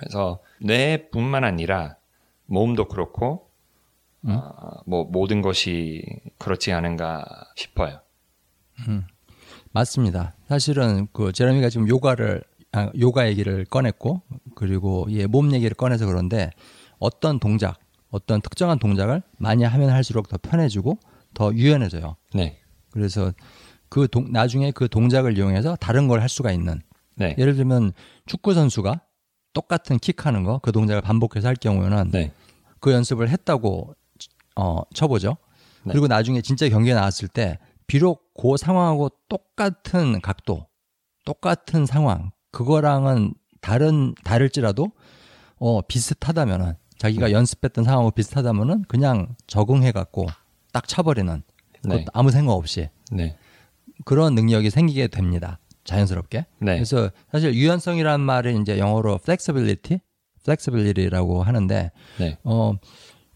[0.00, 1.96] 그래서 뇌뿐만 아니라
[2.46, 3.50] 몸도 그렇고
[4.24, 4.30] 음.
[4.30, 4.52] 어,
[4.86, 6.02] 뭐 모든 것이
[6.38, 8.00] 그렇지 않은가 싶어요.
[9.72, 10.34] 맞습니다.
[10.48, 14.22] 사실은 그 제레미가 지금 요가를 아, 요가 얘기를 꺼냈고
[14.54, 16.50] 그리고 예, 몸 얘기를 꺼내서 그런데
[16.98, 17.78] 어떤 동작,
[18.10, 20.98] 어떤 특정한 동작을 많이 하면 할수록 더 편해지고
[21.34, 22.16] 더 유연해져요.
[22.34, 22.58] 네,
[22.90, 23.32] 그래서
[23.88, 26.80] 그 동, 나중에 그 동작을 이용해서 다른 걸 할 수가 있는
[27.16, 27.92] 네, 예를 들면
[28.26, 29.00] 축구 선수가
[29.52, 32.32] 똑같은 킥하는 거 그 동작을 반복해서 할 경우에는 네,
[32.80, 33.94] 그 연습을 했다고
[34.56, 35.36] 어, 쳐보죠.
[35.84, 35.92] 네.
[35.92, 40.66] 그리고 나중에 진짜 경기에 나왔을 때 비록 그 상황하고 똑같은 각도,
[41.24, 44.92] 똑같은 상황, 그거랑은 다른 다를지라도
[45.56, 47.32] 어, 비슷하다면은 자기가 네.
[47.32, 50.26] 연습했던 상황하고 비슷하다면은 그냥 적응해 갖고
[50.72, 51.42] 딱 차버리는
[51.84, 52.04] 네.
[52.12, 53.36] 아무 생각 없이 네,
[54.04, 55.58] 그런 능력이 생기게 됩니다.
[55.84, 56.46] 자연스럽게.
[56.58, 60.00] 네, 그래서 사실 유연성이라는 말은 이제 영어로 flexibility,
[60.42, 62.38] flexibility라고 하는데 네.
[62.44, 62.74] 어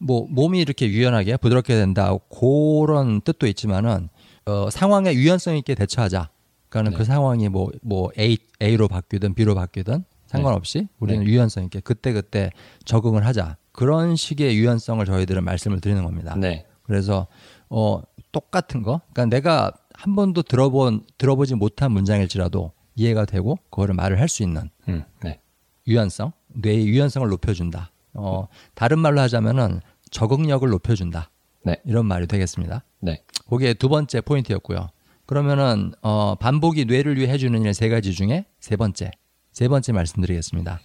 [0.05, 4.09] 뭐 몸이 이렇게 유연하게 부드럽게 된다 그런 뜻도 있지만은
[4.47, 6.31] 어 상황에 유연성 있게 대처하자.
[6.69, 6.99] 그러니까는 네.
[6.99, 12.51] 그 상황이 뭐뭐 A A로 바뀌든 B로 바뀌든 상관없이 우리는 유연성 있게 그때 그때
[12.85, 13.57] 적응을 하자.
[13.73, 16.35] 그런 식의 유연성을 저희들은 말씀을 드리는 겁니다.
[16.37, 16.67] 네.
[16.83, 17.27] 그래서
[17.71, 24.21] 어 똑같은 거, 그러니까 내가 한 번도 들어본 들어보지 못한 문장일지라도 이해가 되고 그거를 말을
[24.21, 25.41] 할 수 있는 음, 네.
[25.87, 27.91] 유연성, 뇌의 유연성을 높여준다.
[28.15, 29.81] 어 다른 말로 하자면은
[30.11, 31.31] 적응력을 높여준다.
[31.65, 31.81] 네.
[31.85, 32.85] 이런 말이 되겠습니다.
[33.01, 33.23] 네.
[33.49, 34.89] 그게 두 번째 포인트였고요.
[35.27, 39.11] 그러면은 어 반복이 뇌를 위해 해주는 일 세 가지 중에 세 번째,
[39.53, 40.81] 세 번째 말씀드리겠습니다.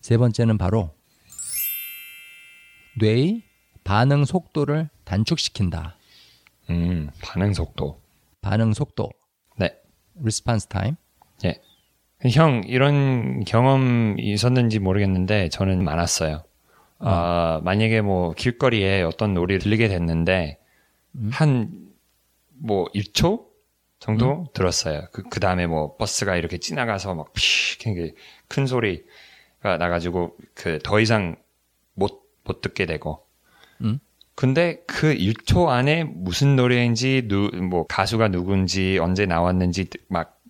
[0.00, 0.90] 세 번째는 바로
[2.98, 3.42] 뇌의
[3.84, 5.96] 반응 속도를 단축시킨다.
[6.70, 8.00] 음, 반응 속도.
[8.44, 9.10] 반응 속도,
[9.58, 9.74] 네.
[10.20, 10.96] response time.
[11.44, 11.60] 예.
[12.30, 16.44] 형, 이런 경험이 있었는지 모르겠는데, 저는 많았어요.
[16.98, 20.58] 아, 만약에 뭐, 길거리에 어떤 노래를 들리게 됐는데,
[21.30, 21.88] 한,
[22.54, 23.46] 뭐, 1초
[23.98, 25.06] 정도 들었어요.
[25.12, 27.42] 그, 그 다음에 뭐, 버스가 이렇게 지나가서 막, 피,
[27.90, 28.14] 이렇게
[28.48, 31.36] 큰 소리가 나가지고, 그, 더 이상
[31.94, 33.26] 못, 못 듣게 되고.
[33.80, 33.98] 음.
[34.34, 40.40] 근데 그 1초 안에 무슨 노래인지, 누, 뭐, 가수가 누군지, 언제 나왔는지, 막,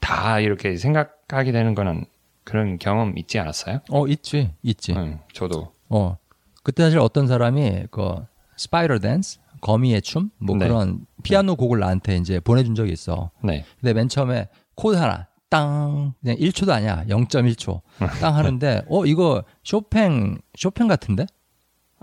[0.00, 2.04] 다 이렇게 생각하게 되는 거는
[2.44, 3.80] 그런 경험 있지 않았어요?
[3.90, 4.92] 어 있지, 있지.
[4.92, 5.72] 응, 저도.
[5.88, 6.18] 어
[6.62, 8.16] 그때 사실 어떤 사람이 그
[8.56, 10.68] spiral dance, 거미의 춤, 뭐 네.
[10.68, 13.30] 그런 피아노 곡을 나한테 이제 보내준 적이 있어.
[13.42, 13.64] 네.
[13.80, 17.80] 근데 맨 처음에 코드 하나 땅 그냥 1초도 아니야 0.1초
[18.20, 21.24] 땅 하는데 어 이거 쇼팽 쇼팽 같은데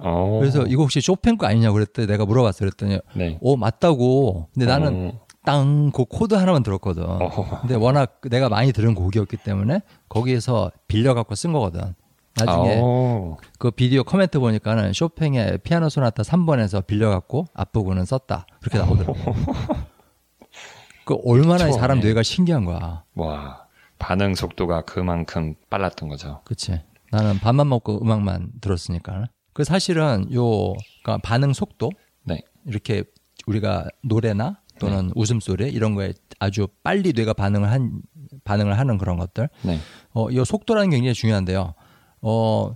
[0.04, 0.40] 어.
[0.40, 3.38] 그래서 이거 혹시 쇼팽 거 아니냐고 그랬더니 내가 물어봤어 그랬더니 네.
[3.42, 5.26] 오 맞다고 근데 나는 어.
[5.46, 7.62] 땅그 코드 하나만 들었거든 어허.
[7.62, 11.96] 근데 워낙 내가 많이 들은 곡이었기 때문에 거기에서 빌려 갖고 쓴 거거든
[12.36, 13.38] 나중에 어.
[13.60, 19.16] 그 비디오 코멘트 보니까는 쇼팽의 피아노 소나타 3번에서 빌려 갖고 앞부분은 썼다 그렇게 나오더라고
[21.06, 22.02] 그 얼마나 이 사람 처음에.
[22.06, 23.66] 뇌가 신기한 거야 와.
[24.00, 26.42] 반응 속도가 그만큼 빨랐던 거죠.
[26.46, 26.82] 그치.
[27.12, 29.26] 나는 밥만 먹고 음악만 들었으니까.
[29.54, 31.92] 그 사실은 요 그러니까 반응 속도
[32.24, 32.42] 네.
[32.66, 33.04] 이렇게
[33.48, 38.02] 우리가 노래나 또는 웃음소리 이런 거에 아주 빨리 뇌가 반응을 한
[38.44, 39.50] 반응을 하는 그런 것들.
[39.64, 39.80] 네.
[40.14, 41.74] 어, 이 속도라는 게 굉장히 중요한데요.
[42.22, 42.76] 어,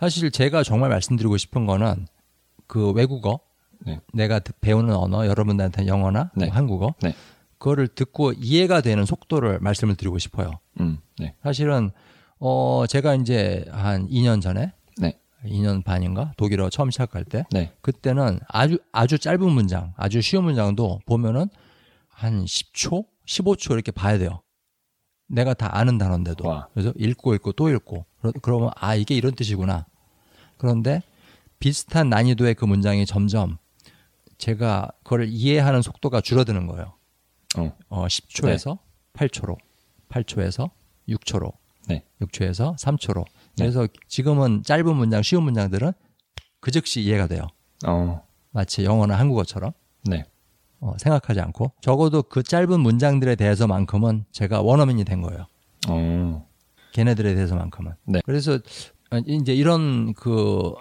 [0.00, 2.06] 사실 제가 정말 말씀드리고 싶은 거는
[2.66, 3.40] 그 외국어
[3.86, 4.00] 네.
[4.12, 6.46] 내가 듣- 배우는 언어 여러분들한테 영어나 네.
[6.46, 7.14] 뭐 한국어 네.
[7.58, 10.50] 그거를 듣고 이해가 되는 속도를 말씀을 드리고 싶어요.
[10.80, 10.98] 음.
[11.18, 11.34] 네.
[11.42, 11.90] 사실은
[12.40, 14.72] 어 제가 이제 한 2년 전에 네.
[15.44, 17.72] 2년 반인가 독일어 처음 시작할 때 네.
[17.80, 21.48] 그때는 아주 아주 짧은 문장, 아주 쉬운 문장도 보면은
[22.08, 24.42] 한 10초, 15초 이렇게 봐야 돼요.
[25.28, 26.48] 내가 다 아는 단어인데도.
[26.48, 26.68] 와.
[26.72, 28.04] 그래서 읽고 읽고 또 읽고.
[28.20, 29.86] 그러- 그러면 아 이게 이런 뜻이구나.
[30.56, 31.02] 그런데
[31.60, 33.58] 비슷한 난이도의 그 문장이 점점
[34.38, 36.94] 제가 그걸 이해하는 속도가 줄어드는 거예요.
[37.58, 37.76] 어.
[37.88, 38.78] 어, 10초에서
[39.12, 39.56] 8초로,
[40.08, 40.70] 8초에서
[41.08, 41.52] 6초로,
[41.88, 42.04] 네.
[42.22, 43.24] 6초에서 3초로.
[43.64, 45.92] 그래서 지금은 짧은 문장, 쉬운 문장들은
[46.60, 47.46] 그 즉시 이해가 돼요.
[47.86, 48.22] 어.
[48.50, 49.72] 마치 영어나 한국어처럼
[50.04, 50.24] 네.
[50.80, 55.46] 어, 생각하지 않고 적어도 그 짧은 문장들에 대해서만큼은 제가 원어민이 된 거예요.
[55.88, 56.46] 어.
[56.92, 57.92] 걔네들에 대해서만큼은.
[58.04, 58.20] 네.
[58.24, 58.54] 그래서
[59.10, 60.74] 어, 이제 이런 그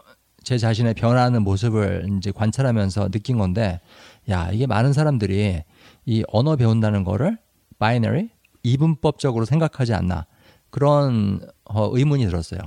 [0.47, 3.81] 제 자신의 변화하는 모습을 이제 관찰하면서 느낀 건데,
[4.29, 5.61] 야 이게 많은 사람들이
[6.05, 7.37] 이 언어 배운다는 거를
[7.79, 8.29] binary
[8.63, 10.25] 이분법적으로 생각하지 않나
[10.69, 12.59] 그런 어, 의문이 들었어요.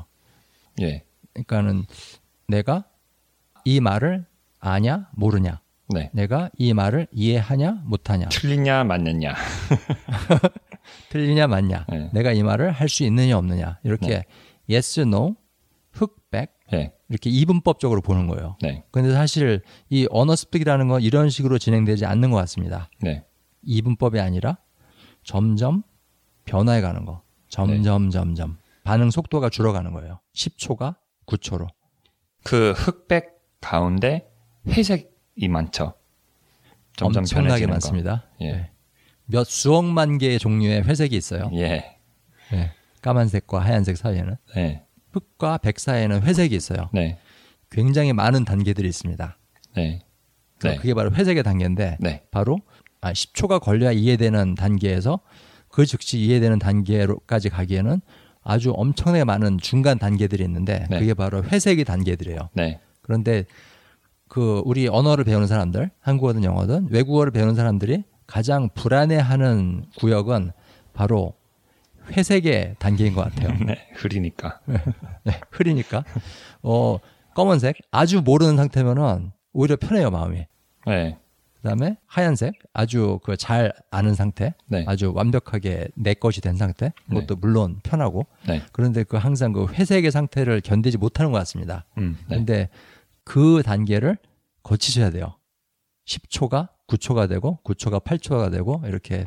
[0.80, 1.04] 예.
[1.32, 1.84] 그러니까는
[2.48, 2.84] 내가
[3.64, 4.26] 이 말을
[4.58, 6.10] 아냐 모르냐, 네.
[6.12, 9.34] 내가 이 말을 이해하냐 못하냐, 틀리냐 맞느냐.
[11.10, 12.10] 틀리냐 맞냐, 네.
[12.12, 14.24] 내가 이 말을 할 수 있느냐 없느냐 이렇게
[14.68, 15.36] yes, no,
[15.92, 16.92] 흑백 예.
[17.08, 18.56] 이렇게 이분법적으로 보는 거예요.
[18.62, 18.84] 네.
[18.90, 22.88] 근데 사실 이 언어 습득이라는 건 이런 식으로 진행되지 않는 것 같습니다.
[23.00, 23.24] 네.
[23.62, 24.58] 이분법이 아니라
[25.24, 25.82] 점점
[26.44, 27.22] 변화해 가는 거.
[27.48, 28.10] 점점 네.
[28.10, 30.20] 점점 반응 속도가 줄어가는 거예요.
[30.34, 31.68] 10초가 9초로.
[32.44, 34.30] 그 흑백 가운데
[34.68, 35.94] 회색이 많죠.
[36.96, 37.66] 점점 엄청나게.
[37.66, 38.26] 많습니다.
[38.40, 38.52] 예.
[38.52, 38.70] 네.
[39.26, 41.50] 몇 수억만 개의 종류의 회색이 있어요.
[41.54, 41.96] 예.
[42.50, 42.72] 네.
[43.02, 44.84] 까만색과 하얀색 사이에는 네.
[45.12, 46.90] 흑과 백 사이에는 회색이 있어요.
[46.92, 47.18] 네.
[47.70, 49.38] 굉장히 많은 단계들이 있습니다.
[49.76, 50.02] 네.
[50.62, 50.70] 네.
[50.70, 50.76] 네.
[50.76, 52.24] 그게 바로 회색의 단계인데 네.
[52.30, 52.58] 바로
[53.00, 55.20] 아, 10초가 걸려야 이해되는 단계에서
[55.68, 58.00] 그 즉시 이해되는 단계로까지 가기에는
[58.42, 60.98] 아주 엄청나게 많은 중간 단계들이 있는데 네.
[60.98, 62.48] 그게 바로 회색의 단계들이에요.
[62.54, 62.80] 네.
[63.02, 63.44] 그런데
[64.28, 70.52] 그 우리 언어를 배우는 사람들, 한국어든 영어든 외국어를 배우는 사람들이 가장 불안해하는 구역은
[70.92, 71.34] 바로
[72.12, 73.56] 회색의 단계인 것 같아요.
[73.66, 74.60] 네, 흐리니까.
[75.24, 76.04] 네, 흐리니까.
[76.62, 76.98] 어,
[77.34, 80.46] 검은색 아주 모르는 상태면은 오히려 편해요 마음이.
[80.86, 81.18] 네,
[81.62, 84.84] 그다음에 하얀색 아주 그 잘 아는 상태, 네.
[84.86, 86.92] 아주 완벽하게 내 것이 된 상태.
[87.08, 88.26] 그것도 물론 편하고.
[88.46, 91.84] 네, 그런데 그 항상 그 회색의 상태를 견디지 못하는 것 같습니다.
[91.98, 92.68] 음, 네, 근데
[93.24, 94.16] 그 단계를
[94.62, 95.36] 거치셔야 돼요.
[96.06, 99.26] 10초가 9초가 되고 9초가 8초가 되고 이렇게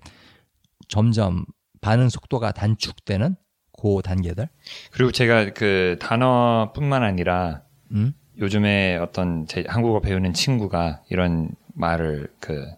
[0.87, 1.45] 점점
[1.81, 3.35] 반응 속도가 단축되는
[3.81, 4.47] 그 단계들.
[4.91, 8.13] 그리고 제가 그 단어뿐만 아니라 음?
[8.39, 12.75] 요즘에 어떤 제 한국어 배우는 친구가 이런 말을 그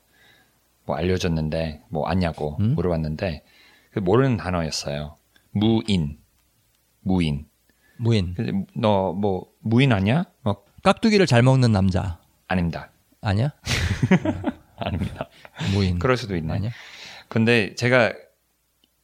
[0.86, 2.76] 뭐 알려줬는데 뭐 아냐고 음?
[2.76, 3.44] 물어봤는데
[3.92, 5.16] 그 모르는 단어였어요.
[5.52, 6.20] 무인,
[7.02, 7.48] 무인.
[7.98, 8.36] 무인.
[8.76, 10.26] 너 뭐 무인 아니야?
[10.44, 12.92] 뭐 깍두기를 잘 먹는 남자 아닙니다.
[13.22, 13.52] 아니야?
[14.78, 15.28] 아닙니다.
[15.74, 15.98] 무인.
[15.98, 16.54] 그럴 수도 있네.
[16.54, 16.70] 아니야?
[17.30, 18.14] 근데 제가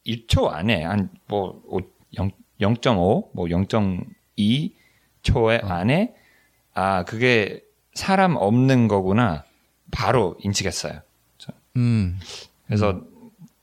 [0.06, 1.64] 1초 안에 한뭐
[2.60, 4.74] 0.5, 뭐 0.2
[5.24, 6.14] 초의 안에
[6.76, 7.64] 아 그게
[7.96, 9.46] 사람 없는 거구나
[9.92, 11.02] 바로 인식했어요.
[11.76, 12.20] 음.
[12.66, 13.02] 그래서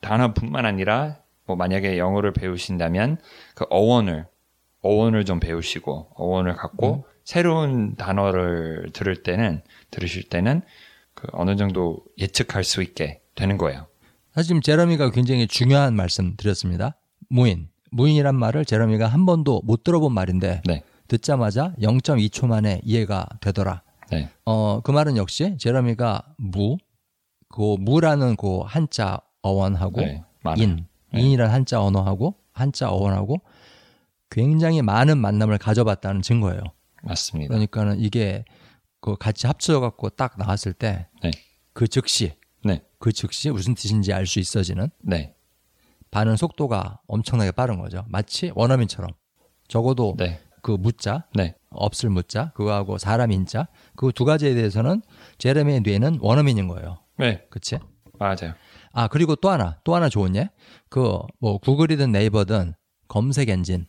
[0.00, 3.18] 단어뿐만 아니라 뭐 만약에 영어를 배우신다면
[3.54, 4.26] 그 어원을
[4.82, 10.62] 어원을 좀 배우시고 어원을 갖고 새로운 단어를 들을 때는 들으실 때는
[11.14, 13.86] 그 어느 정도 예측할 수 있게 되는 거예요.
[14.34, 16.96] 사실 지금 제러미가 굉장히 중요한 말씀 드렸습니다.
[17.28, 17.68] 무인.
[17.90, 23.82] 무인이란 말을 제러미가 한 번도 못 들어본 말인데 네, 듣자마자 0.2초 만에 이해가 되더라.
[24.10, 26.78] 네, 어, 그 말은 역시 제러미가 무,
[27.48, 30.22] 그 무라는 그 한자 어원하고 네.
[30.56, 33.40] 인, 인이라는 한자 언어하고 한자 어원하고
[34.30, 36.60] 굉장히 많은 만남을 가져봤다는 증거예요.
[37.02, 37.48] 맞습니다.
[37.48, 38.44] 그러니까는 이게
[39.00, 41.86] 그 같이 합쳐져 갖고 딱 나왔을 때그 네.
[41.88, 42.32] 즉시
[42.64, 45.34] 네, 그 즉시 무슨 뜻인지 알 수 있어지는 네,
[46.10, 48.04] 반응 속도가 엄청나게 빠른 거죠.
[48.08, 49.10] 마치 원어민처럼
[49.68, 55.02] 적어도 네, 그 무자 네, 없을 무자 그거하고 사람 인자 그 두 가지에 대해서는
[55.38, 56.98] 제레미의 뇌는 원어민인 거예요.
[57.18, 57.78] 네, 그치?
[58.18, 58.54] 맞아요.
[58.92, 60.50] 아 그리고 또 하나 또 하나 좋은 예.
[60.88, 62.74] 그 뭐 구글이든 네이버든
[63.06, 63.86] 검색 엔진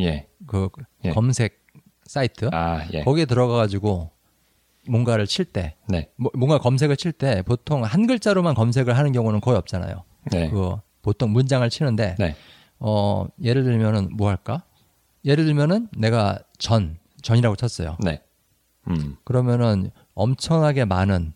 [0.00, 0.68] 예, 그
[1.04, 1.10] 예.
[1.10, 1.62] 검색
[2.06, 4.10] 사이트 아, 예, 거기에 들어가 가지고
[4.88, 9.40] 뭔가를 칠 때 네, 뭐, 뭔가 검색을 칠 때 보통 한 글자로만 검색을 하는 경우는
[9.40, 10.02] 거의 없잖아요.
[10.32, 12.34] 네, 그 보통 문장을 치는데 네,
[12.78, 14.64] 어 예를 들면은 뭐 할까?
[15.24, 17.96] 예를 들면은 내가 전 전이라고 쳤어요.
[18.00, 18.22] 네,
[18.88, 21.32] 음, 그러면은 엄청나게 많은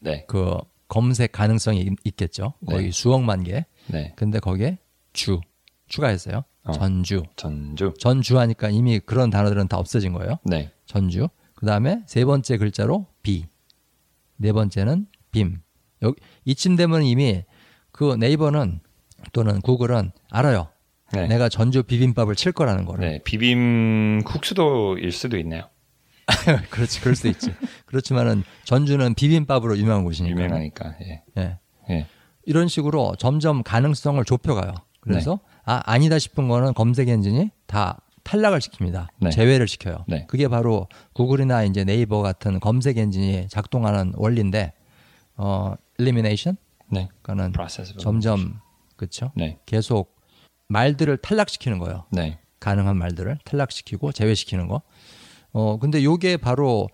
[0.00, 0.56] 네, 그
[0.88, 2.54] 검색 가능성이 있- 있겠죠.
[2.66, 2.90] 거의 네.
[2.90, 3.64] 수억만 개.
[3.88, 4.78] 네, 근데 거기에
[5.12, 5.40] 주
[5.88, 6.44] 추가했어요.
[6.64, 6.72] 어.
[6.72, 7.22] 전주.
[7.36, 10.38] 전주, 전주 하니까 이미 그런 단어들은 다 없어진 거예요.
[10.44, 11.28] 네, 전주.
[11.54, 13.46] 그다음에 세 번째 글자로 비.
[14.36, 15.62] 네 번째는 빔.
[16.02, 17.42] 여기 이쯤 되면 이미
[17.92, 18.80] 그 네이버는
[19.32, 20.68] 또는 구글은 알아요.
[21.12, 23.08] 네, 내가 전주 비빔밥을 칠 거라는 거를.
[23.08, 25.68] 네, 비빔 국수도일 수도 있네요.
[26.70, 27.52] 그렇지, 그럴 수 있지.
[27.86, 30.36] 그렇지만은 전주는 비빔밥으로 유명한 곳이니까.
[30.36, 31.58] 유명하니까, 예, 예.
[31.90, 32.06] 예,
[32.44, 34.74] 이런 식으로 점점 가능성을 좁혀가요.
[35.00, 35.56] 그래서 네.
[35.66, 39.06] 아 아니다 싶은 거는 검색 엔진이 다 탈락을 시킵니다.
[39.20, 39.30] 네.
[39.30, 40.04] 제외를 시켜요.
[40.08, 40.26] 네.
[40.26, 44.72] 그게 바로 구글이나 이제 네이버 같은 검색 엔진이 작동하는 원리인데
[45.36, 46.56] 어 elimination
[46.90, 48.60] 네, 그러니까는 of 점점
[48.96, 49.30] 그렇죠.
[49.36, 50.15] 네, 계속
[50.68, 52.04] 말들을 탈락시키는 거예요.
[52.10, 54.82] 네, 가능한 말들을 탈락시키고 제외시키는 거.
[55.52, 56.88] 어 근데 요게 바로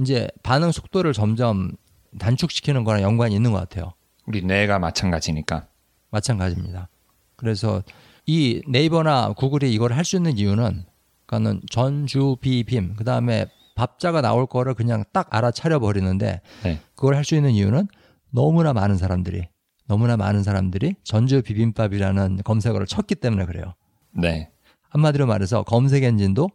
[0.00, 1.72] 이제 반응 속도를 점점
[2.18, 3.92] 단축시키는 거랑 연관이 있는 것 같아요.
[4.26, 5.66] 우리 뇌가 마찬가지니까,
[6.10, 6.88] 마찬가지입니다.
[7.36, 7.82] 그래서
[8.26, 10.84] 이 네이버나 구글이 이걸 할 수 있는 이유는
[11.26, 17.34] 그러니까는 전주 비빔 그다음에 밥자가 나올 거를 그냥 딱 알아차려 버리는데 네, 그걸 할 수
[17.34, 17.88] 있는 이유는
[18.30, 19.48] 너무나 많은 사람들이
[19.86, 23.74] 너무나 많은 사람들이 전주 비빔밥이라는 검색어를 쳤기 때문에 그래요.
[24.12, 24.50] 네,
[24.88, 26.50] 한마디로 말해서 검색 엔진도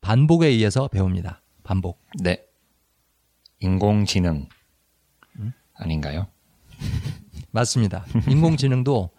[0.00, 1.42] 반복에 의해서 배웁니다.
[1.64, 2.00] 반복.
[2.22, 2.44] 네,
[3.60, 4.48] 인공지능
[5.38, 5.52] 음?
[5.74, 6.28] 아닌가요?
[7.50, 8.04] 맞습니다.
[8.28, 9.10] 인공지능도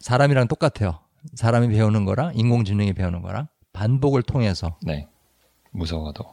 [0.00, 1.00] 사람이랑 똑같아요.
[1.34, 4.78] 사람이 배우는 거랑 인공지능이 배우는 거랑 반복을 통해서.
[4.82, 5.08] 네,
[5.72, 6.30] 무서워도,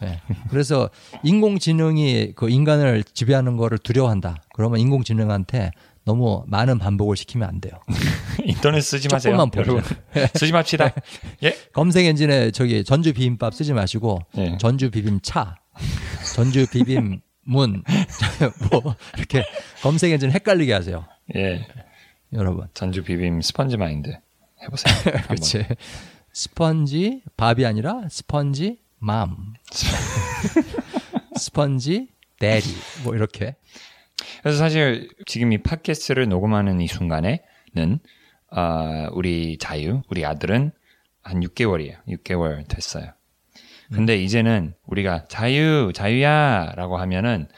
[0.00, 0.20] 네.
[0.50, 0.90] 그래서
[1.22, 4.42] 인공지능이 그 인간을 지배하는 거를 두려워한다.
[4.52, 5.70] 그러면 인공지능한테
[6.04, 7.74] 너무 많은 반복을 시키면 안 돼요.
[8.44, 9.80] 인터넷 쓰지 마세요, 조금만 보죠.
[10.34, 10.92] 쓰지 맙시다.
[11.44, 14.56] 예, 검색 엔진에 저기 전주 비빔밥 쓰지 마시고 예.
[14.58, 15.56] 전주 비빔차,
[16.34, 17.84] 전주 비빔 문
[18.70, 19.44] 뭐 이렇게
[19.82, 21.04] 검색 엔진 헷갈리게 하세요.
[21.36, 21.64] 예,
[22.32, 22.66] 여러분.
[22.74, 24.10] 전주 비빔 Sponge Mind
[24.62, 24.94] 해보세요.
[25.28, 25.66] 그렇지.
[26.32, 29.54] 스펀지 밥이 아니라 스펀지 맘.
[31.36, 32.62] 스펀지 데리
[33.02, 33.56] 뭐 이렇게.
[34.42, 37.98] 그래서 사실 지금 이 팟캐스트를 녹음하는 이 순간에는
[38.50, 40.70] 아, 우리 자유, 우리 아들은
[41.20, 41.96] 한 6개월이에요.
[42.06, 43.12] 6개월 됐어요.
[43.92, 47.48] 근데 이제는 우리가 자유, 자유야라고 하면은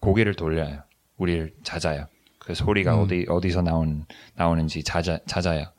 [0.00, 0.82] 고개를 돌려요.
[1.16, 2.06] 우리를 찾아요.
[2.40, 3.02] 그 소리가 음.
[3.02, 5.72] 어디 어디서 나온 나오는지 찾아 찾아요.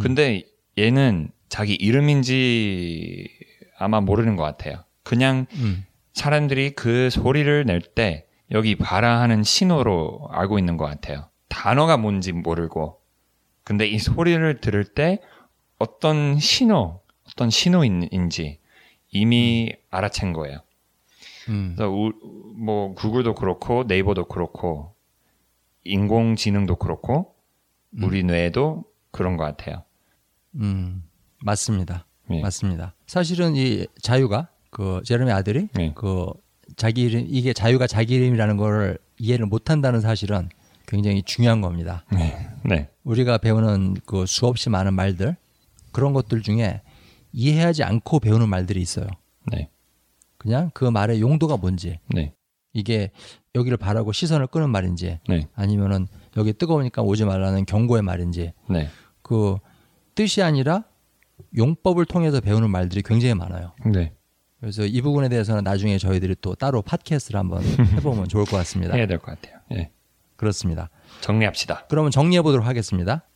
[0.00, 0.44] 근데
[0.78, 3.41] 얘는 자기 이름인지
[3.82, 4.84] 아마 모르는 것 같아요.
[5.02, 5.84] 그냥 음.
[6.12, 11.28] 사람들이 그 소리를 낼 때 여기 봐라 하는 신호로 알고 있는 것 같아요.
[11.48, 13.00] 단어가 뭔지 모르고.
[13.64, 15.20] 근데 이 소리를 들을 때
[15.78, 18.60] 어떤 신호, 어떤 신호인지
[19.10, 20.58] 이미 알아챈 거예요.
[21.48, 21.74] 음.
[21.76, 22.12] 그래서 우,
[22.56, 24.94] 뭐 구글도 그렇고 네이버도 그렇고
[25.84, 27.34] 인공지능도 그렇고
[28.00, 29.84] 우리 뇌도 그런 것 같아요.
[30.56, 31.04] 음.
[31.44, 32.06] 맞습니다.
[32.30, 32.40] 예.
[32.40, 32.94] 맞습니다.
[33.06, 35.92] 사실은 이 자유가 그 제롬의 아들이 네.
[35.94, 36.26] 그
[36.76, 40.48] 자기 이름 이게 자유가 자기 이름이라는 걸 이해를 못 한다는 사실은
[40.86, 42.04] 굉장히 중요한 겁니다.
[42.12, 45.36] 네, 네, 우리가 배우는 그 수없이 많은 말들
[45.90, 46.80] 그런 것들 중에
[47.32, 49.06] 이해하지 않고 배우는 말들이 있어요.
[49.50, 49.70] 네,
[50.38, 52.34] 그냥 그 말의 용도가 뭔지 네,
[52.72, 53.10] 이게
[53.54, 58.88] 여기를 바라고 시선을 끄는 말인지 네, 아니면은 여기 뜨거우니까 오지 말라는 경고의 말인지 네,
[59.22, 59.58] 그
[60.14, 60.84] 뜻이 아니라
[61.56, 63.74] 용법을 통해서 배우는 말들이 굉장히 많아요.
[63.92, 64.12] 네.
[64.60, 67.62] 그래서 이 부분에 대해서는 나중에 저희들이 또 따로 팟캐스트를 한번
[67.96, 68.94] 해보면 좋을 것 같습니다.
[68.94, 69.60] 해야 될 것 같아요.
[69.72, 69.90] 예.
[70.36, 70.88] 그렇습니다.
[71.20, 71.86] 정리합시다.
[71.88, 73.26] 그러면 정리해 보도록 하겠습니다.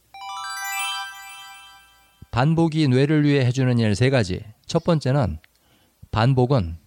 [2.30, 4.42] 반복이 뇌를 위해 해주는 일 세 가지.
[4.66, 5.38] 첫 번째는
[6.10, 6.78] 반복은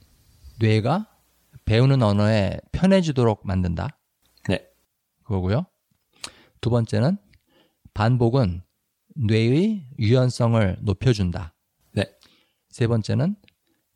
[0.59, 1.07] 뇌가
[1.65, 3.97] 배우는 언어에 편해지도록 만든다.
[4.47, 4.65] 네,
[5.23, 5.65] 그거고요.
[6.61, 7.17] 두 번째는
[7.93, 8.61] 반복은
[9.21, 11.53] 뇌의 유연성을 높여준다.
[11.93, 12.05] 네,
[12.69, 13.35] 세 번째는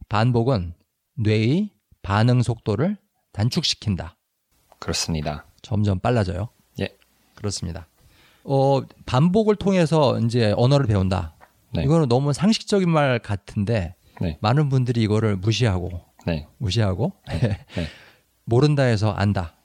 [0.10, 0.74] 반복은
[1.16, 1.70] 뇌의
[2.02, 2.98] 반응 속도를
[3.32, 4.18] 단축시킨다.
[4.80, 5.46] 그렇습니다.
[5.62, 6.50] 점점 빨라져요.
[6.82, 6.90] 예,
[7.36, 7.88] 그렇습니다.
[8.44, 11.36] 어, 반복을 통해서 이제 언어를 배운다.
[11.74, 11.84] 네.
[11.84, 17.58] 이거는 너무 상식적인 말 같은데 네, 많은 분들이 이거를 무시하고 네, 무시하고 네,
[18.44, 19.56] 모른다 해서 안다.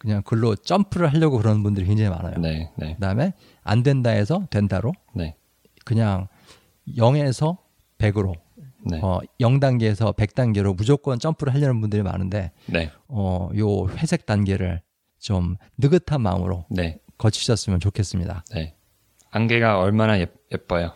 [0.00, 2.34] 네, 그냥 글로 점프를 하려고 그러는 분들이 굉장히 많아요.
[2.38, 5.36] 네, 네, 그다음에 안 된다 해서 된다로 네,
[5.84, 6.28] 그냥
[6.96, 7.58] 0에서
[7.98, 8.34] 100으로
[8.90, 14.80] 네, 어, 0단계에서 100단계로 무조건 점프를 하려는 분들이 많은데 네, 어, 요 회색 단계를
[15.18, 18.44] 좀 느긋한 마음으로 네, 거치셨으면 좋겠습니다.
[18.54, 18.74] 네.
[19.32, 20.92] 안개가 얼마나 예, 예뻐요.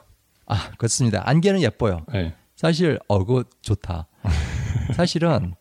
[0.46, 1.22] 아, 그렇습니다.
[1.28, 2.04] 안개는 예뻐요.
[2.12, 4.08] 네, 사실 어 그거 좋다.
[4.96, 5.54] 사실은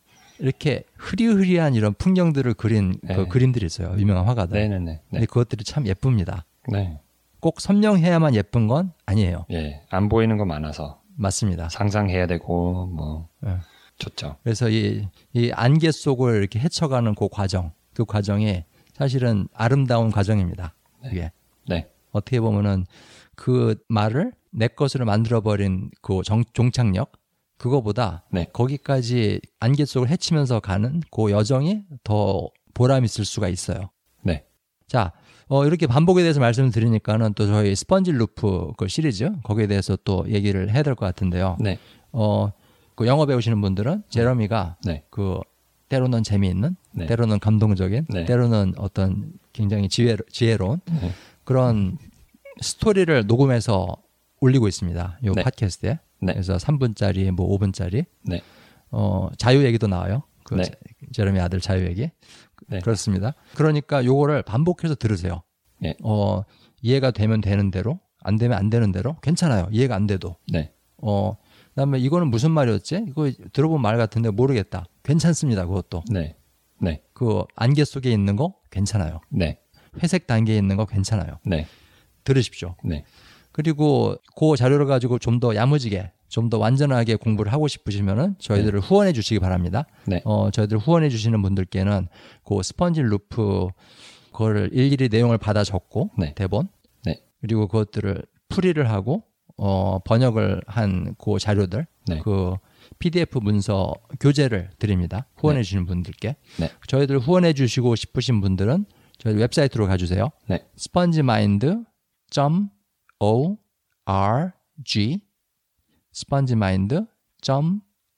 [0.44, 3.26] 이렇게 흐리흐리한 이런 풍경들을 그린 그 네.
[3.30, 3.96] 그림들이 있어요.
[3.98, 4.60] 유명한 화가들.
[4.60, 6.46] 네, 네, 네, 근데 네, 그것들이 참 예쁩니다.
[6.70, 7.00] 네.
[7.40, 9.46] 꼭 선명해야만 예쁜 건 아니에요.
[9.52, 11.70] 예, 안 보이는 거 많아서 맞습니다.
[11.70, 13.58] 상상해야 되고 뭐 예.
[14.00, 14.36] 좋죠.
[14.44, 20.74] 그래서 이, 이 안개 속을 이렇게 헤쳐가는 그 과정, 그 과정이 사실은 아름다운 과정입니다.
[21.06, 21.32] 이게
[21.70, 22.86] 네, 어떻게 보면은
[23.36, 27.14] 그 말을 내 것으로 만들어버린 그 정- 종착역
[27.64, 28.46] 그거보다 네.
[28.52, 33.90] 거기까지 안개 속을 헤치면서 가는 그 여정이 더 보람 있을 수가 있어요.
[34.22, 34.44] 네,
[34.86, 35.14] 자,
[35.48, 40.26] 어, 이렇게 반복에 대해서 말씀을 드리니까는 또 저희 스펀지 루프 그 시리즈 거기에 대해서 또
[40.28, 41.56] 얘기를 해야 될 것 같은데요.
[41.62, 41.80] 네,
[42.12, 42.52] 어,
[42.96, 45.40] 그 영어 배우시는 분들은 제러미가 네, 그
[45.88, 47.06] 때로는 재미있는, 네.
[47.06, 48.26] 때로는 감동적인, 네.
[48.26, 51.12] 때로는 어떤 굉장히 지혜로, 지혜로운 네.
[51.46, 51.98] 그런
[52.60, 53.96] 스토리를 녹음해서
[54.42, 55.20] 올리고 있습니다.
[55.24, 55.44] 요 네.
[55.44, 56.00] 팟캐스트에.
[56.26, 56.34] 네.
[56.34, 58.06] 그래서 3분짜리, 뭐 5분짜리.
[58.24, 58.42] 네,
[58.92, 60.24] 어, 자유 얘기도 나와요.
[60.44, 60.64] 그 네.
[60.64, 60.72] 제-
[61.12, 62.10] 제레미 아들 자유 얘기.
[62.68, 62.80] 네.
[62.80, 63.34] 그렇습니다.
[63.56, 65.44] 그러니까 요거를 반복해서 들으세요.
[65.80, 65.96] 네.
[66.04, 66.44] 어,
[66.82, 69.68] 이해가 되면 되는 대로, 안 되면 안 되는 대로 괜찮아요.
[69.72, 70.36] 이해가 안 돼도.
[70.52, 71.36] 네, 어,
[71.70, 73.06] 그다음에 이거는 무슨 말이었지?
[73.10, 74.86] 이거 들어본 말 같은데 모르겠다.
[75.04, 75.66] 괜찮습니다.
[75.66, 76.04] 그것도.
[76.12, 76.36] 네,
[76.82, 79.20] 네, 그 안개 속에 있는 거 괜찮아요.
[79.30, 79.60] 네,
[80.02, 81.40] 회색 단계에 있는 거 괜찮아요.
[81.46, 81.68] 네,
[82.24, 82.76] 들으십시오.
[82.84, 83.04] 네,
[83.54, 89.14] 그리고 그 자료를 가지고 좀 더 야무지게, 좀 더 완전하게 공부를 하고 싶으시면은 저희들을 후원해
[89.14, 89.86] 주시기 바랍니다.
[90.06, 90.22] 네.
[90.26, 92.08] 어, 저희들 후원해 주시는 분들께는
[92.44, 93.68] 그 스펀지 루프
[94.32, 96.34] 그거를 일일이 내용을 받아 적고 네.
[96.36, 96.68] 대본
[97.06, 97.22] 네.
[97.42, 99.24] 그리고 그것들을 풀이를 하고
[99.58, 102.20] 어, 번역을 한 그 자료들 네.
[102.24, 102.56] 그
[103.00, 105.28] PDF 문서 교재를 드립니다.
[105.38, 106.36] 후원해 주시는 분들께.
[106.60, 106.70] 네.
[106.88, 108.86] 저희들 후원해 주시고 싶으신 분들은
[109.20, 110.30] 저희 웹사이트로 가주세요.
[113.24, 115.20] 네,
[116.14, 117.00] spongemind.org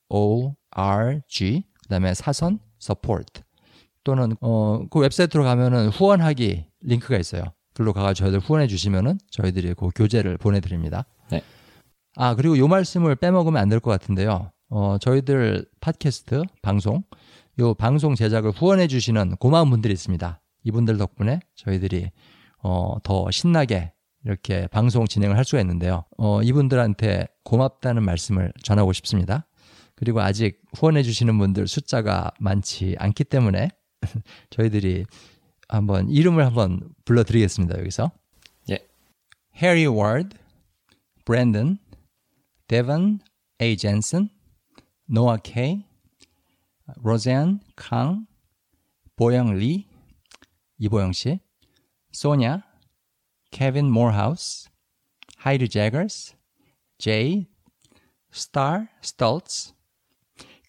[0.09, 3.41] spongemind.org 그다음에 사선 support
[4.03, 7.43] 또는 어, 그 웹사이트로 가면은 후원하기 링크가 있어요.
[7.73, 11.05] 글로 가서 저희들 후원해 주시면은 저희들이 그 교재를 보내드립니다.
[11.31, 11.41] 네.
[12.15, 14.51] 아 그리고 요 말씀을 빼먹으면 안 될 것 같은데요.
[14.69, 17.03] 어, 저희들 팟캐스트 방송
[17.59, 20.41] 요 방송 제작을 후원해 주시는 고마운 분들이 있습니다.
[20.63, 22.11] 이분들 덕분에 저희들이
[22.63, 23.91] 어, 더 신나게
[24.25, 26.03] 이렇게 방송 진행을 할 수가 있는데요.
[26.17, 29.47] 어, 이분들한테 고맙다는 말씀을 전하고 싶습니다.
[29.95, 33.69] 그리고 아직 후원해 주시는 분들 숫자가 많지 않기 때문에
[34.49, 35.05] 저희들이
[35.69, 37.79] 한번 이름을 한번 불러드리겠습니다.
[37.79, 38.11] 여기서
[38.71, 38.79] 예.
[39.55, 40.35] Harry Ward,
[41.23, 41.77] Brandon,
[42.67, 43.19] Devon
[43.61, 43.77] A.
[43.77, 44.29] Jensen,
[45.09, 45.85] Noah K,
[47.03, 48.25] Roseanne Kang,
[49.15, 49.87] 보영 리,
[50.79, 51.39] 이보영 씨,
[52.11, 52.63] 소냐,
[53.55, 54.67] Kevin Morehouse,
[55.45, 56.35] Heidi Jaggers,
[56.99, 57.47] Jay,
[58.29, 59.71] Star Stultz,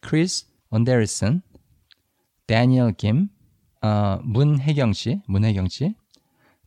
[0.00, 1.42] Chris Onderison,
[2.46, 3.30] Daniel Kim,
[3.82, 5.96] 어, 문혜경 씨, 문혜경 씨,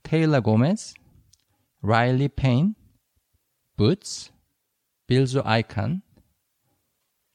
[0.03, 0.95] 테일러 고메즈,
[1.81, 2.75] 라일리 페인,
[3.77, 4.33] Boots,
[5.07, 6.01] 빌조 아이칸,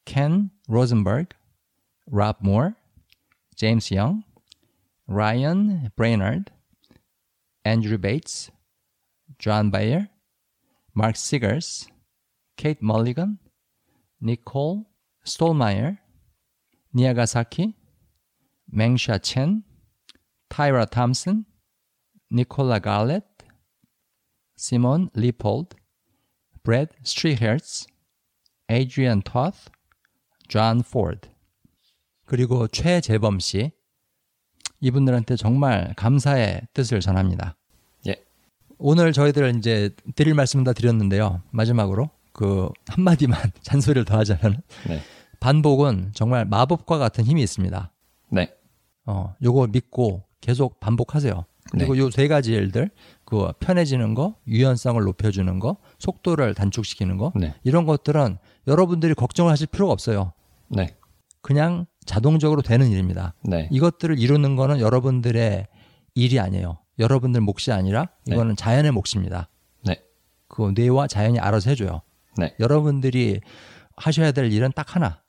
[0.05, 1.35] 켄 로젠버그,
[2.13, 2.75] Rob Moore,
[3.57, 4.25] James Young,
[5.09, 6.53] Ryan Brainerd,
[7.65, 8.51] Andrew Bates,
[9.39, 10.09] John Bayer,
[10.95, 11.89] Mark Siggers,
[12.57, 13.39] Kate Mulligan,
[14.21, 14.87] Nicole
[15.25, 15.99] Stolmeyer,
[16.95, 17.75] Niagasaki,
[18.73, 19.65] Mengsha Chen,
[20.51, 21.47] Tyra Thompson,
[22.31, 23.25] Nicola Garlett,
[24.57, 25.75] Simon Leopold,
[26.63, 27.87] Brad Strihertz,
[28.69, 29.69] Adrian Toth,
[30.49, 31.29] John Ford.
[32.25, 33.73] 그리고 최재범 씨.
[34.81, 37.57] 이분들한테 정말 감사의 뜻을 전합니다.
[38.85, 38.89] 예.
[38.89, 41.41] 오늘 저희들 이제 드릴 말씀 다 드렸는데요.
[41.51, 45.01] 마지막으로 그 한마디만 잔소리를 더 하자면 네.
[45.41, 47.91] 반복은 정말 마법과 같은 힘이 있습니다.
[48.31, 48.53] 네.
[49.07, 51.45] 어, 요거 믿고 계속 반복하세요.
[51.71, 52.01] 그리고 네.
[52.01, 52.91] 요세 가지 일들,
[53.25, 57.55] 그 편해지는 거, 유연성을 높여주는 거, 속도를 단축시키는 거, 네.
[57.65, 60.35] 이런 것들은 여러분들이 걱정을 하실 필요가 없어요.
[60.69, 60.95] 네.
[61.41, 63.35] 그냥 자동적으로 되는 일입니다.
[63.43, 63.69] 네.
[63.73, 65.67] 이것들을 이루는 거는 여러분들의
[66.15, 66.79] 일이 아니에요.
[66.99, 69.49] 여러분들 몫이 아니라 이거는 자연의 몫입니다.
[69.85, 70.01] 네.
[70.49, 72.03] 그 뇌와 자연이 알아서 해줘요.
[72.37, 72.55] 네.
[72.61, 73.41] 여러분들이
[73.97, 75.23] 하셔야 될 일은 딱 하나.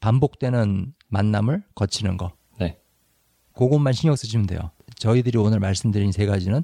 [0.00, 2.32] 반복되는 만남을 거치는 거.
[2.58, 2.78] 네.
[3.54, 4.70] 그것만 신경 쓰시면 돼요.
[4.96, 6.62] 저희들이 오늘 말씀드린 세 가지는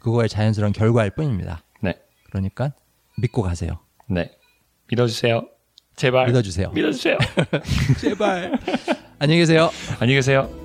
[0.00, 1.62] 그거의 자연스러운 결과일 뿐입니다.
[1.80, 1.94] 네.
[2.24, 2.74] 그러니까
[3.18, 3.78] 믿고 가세요.
[4.08, 4.32] 네.
[4.88, 5.48] 믿어주세요.
[5.96, 6.26] 제발.
[6.26, 6.70] 믿어주세요.
[6.70, 7.18] 믿어주세요.
[8.00, 8.58] 제발.
[9.18, 9.70] 안녕히 계세요.
[10.00, 10.61] 안녕히 계세요.